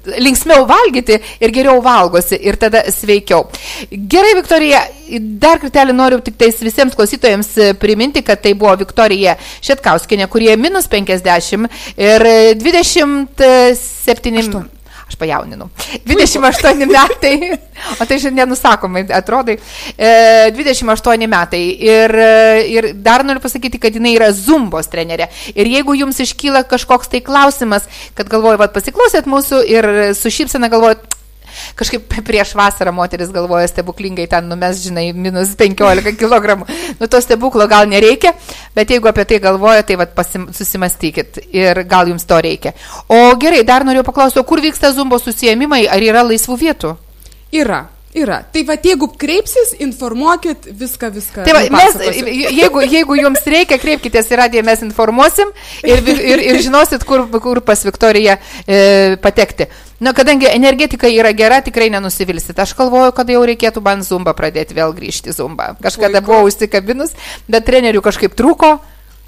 linksmiau 0.06 0.66
valgyti 0.70 1.20
ir 1.42 1.54
geriau 1.54 1.82
valgosi 1.84 2.40
ir 2.42 2.58
tada 2.62 2.84
sveikiau. 2.94 3.46
Gerai, 3.92 4.34
Viktorija, 4.40 4.82
dar 5.42 5.62
kartelį 5.62 5.96
noriu 5.96 6.22
tik 6.26 6.38
tais 6.42 6.58
visiems 6.64 6.96
klausytojams 6.98 7.54
priminti, 7.82 8.24
kad 8.26 8.42
tai 8.42 8.56
buvo 8.58 8.76
Viktorija 8.82 9.38
Šetkauskinė, 9.62 10.30
kurie 10.32 10.56
minus 10.58 10.90
50 10.92 11.70
ir 12.02 12.30
27... 12.62 14.38
8 14.42 14.81
aš 15.12 15.20
pajauninu. 15.20 15.68
28 16.08 16.88
metai, 16.88 17.36
o 18.00 18.08
tai 18.08 18.18
šiandien 18.22 18.46
nenusakomai 18.46 19.04
atrodai, 19.14 19.58
28 20.00 21.28
metai. 21.32 21.64
Ir, 21.92 22.16
ir 22.72 22.90
dar 23.04 23.26
noriu 23.28 23.44
pasakyti, 23.44 23.82
kad 23.82 23.96
jinai 23.98 24.16
yra 24.16 24.32
zumbos 24.36 24.90
trenerė. 24.92 25.28
Ir 25.56 25.70
jeigu 25.72 25.98
jums 26.00 26.22
iškyla 26.24 26.64
kažkoks 26.72 27.12
tai 27.12 27.24
klausimas, 27.26 27.88
kad 28.18 28.32
galvoju, 28.32 28.62
vad 28.62 28.76
pasiklausėt 28.76 29.30
mūsų 29.30 29.64
ir 29.70 29.90
su 30.18 30.32
šypsena 30.32 30.72
galvojat, 30.72 31.04
Kažkaip 31.80 32.08
prieš 32.28 32.54
vasarą 32.58 32.94
moteris 32.96 33.32
galvoja 33.34 33.70
stebuklingai 33.72 34.28
ten 34.32 34.50
numes, 34.52 34.82
žinai, 34.86 35.12
minus 35.14 35.56
15 35.60 36.18
kg. 36.20 36.58
Nu, 37.00 37.08
to 37.08 37.22
stebuklo 37.24 37.68
gal 37.72 37.88
nereikia, 37.90 38.34
bet 38.76 38.92
jeigu 38.92 39.12
apie 39.12 39.26
tai 39.30 39.40
galvoja, 39.44 39.86
tai 39.88 40.00
vat, 40.02 40.16
pasim, 40.18 40.50
susimastykit 40.56 41.42
ir 41.54 41.84
gal 41.90 42.12
jums 42.12 42.28
to 42.28 42.42
reikia. 42.42 42.76
O 43.10 43.24
gerai, 43.42 43.64
dar 43.68 43.88
noriu 43.88 44.04
paklausti, 44.08 44.44
kur 44.48 44.62
vyksta 44.64 44.94
zumbo 44.96 45.20
susijėmimai, 45.22 45.86
ar 45.92 46.04
yra 46.04 46.26
laisvų 46.28 46.60
vietų? 46.66 46.96
Yra. 47.52 47.86
Yra. 48.12 48.42
Tai 48.52 48.64
va, 48.68 48.76
jeigu 48.76 49.08
kreipsis, 49.16 49.72
informuokit 49.80 50.66
viską, 50.76 51.10
viską. 51.16 51.44
Tai 51.48 51.54
va, 51.56 51.62
mes, 51.72 51.96
jeigu, 52.52 52.82
jeigu 52.84 53.16
jums 53.16 53.46
reikia, 53.48 53.78
kreipkitės 53.80 54.28
į 54.28 54.40
radiją, 54.42 54.64
mes 54.68 54.82
informuosim 54.84 55.54
ir, 55.88 56.02
ir, 56.04 56.42
ir 56.50 56.60
žinosit, 56.64 57.06
kur, 57.08 57.24
kur 57.40 57.62
pas 57.64 57.80
Viktoriją 57.88 58.36
e, 58.66 58.82
patekti. 59.24 59.70
Na, 60.04 60.12
kadangi 60.18 60.50
energetika 60.50 61.08
yra 61.08 61.32
gera, 61.38 61.62
tikrai 61.64 61.88
nenusivilsit. 61.94 62.60
Aš 62.60 62.74
galvoju, 62.76 63.14
kad 63.16 63.32
jau 63.32 63.44
reikėtų 63.48 63.84
man 63.86 64.04
zumbą 64.04 64.34
pradėti 64.36 64.76
vėl 64.76 64.92
grįžti 64.98 65.32
zumbą. 65.38 65.78
Kažkada 65.80 66.20
Puiku. 66.20 66.32
buvau 66.32 66.50
užsikabinus, 66.50 67.14
bet 67.48 67.68
trenerių 67.70 68.02
kažkaip 68.04 68.36
trūko. 68.36 68.74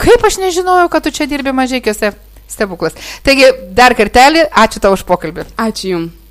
Kaip 0.02 0.26
aš 0.28 0.42
nežinojau, 0.42 0.90
kad 0.92 1.06
tu 1.06 1.14
čia 1.14 1.30
dirbi 1.30 1.54
mažiekiuose 1.56 2.12
stebuklas. 2.52 2.98
Taigi, 3.24 3.48
dar 3.78 3.96
kartelį, 3.96 4.50
ačiū 4.66 4.84
tau 4.84 4.98
už 4.98 5.06
pokalbį. 5.08 5.48
Ačiū 5.56 5.94
Jums. 5.94 6.23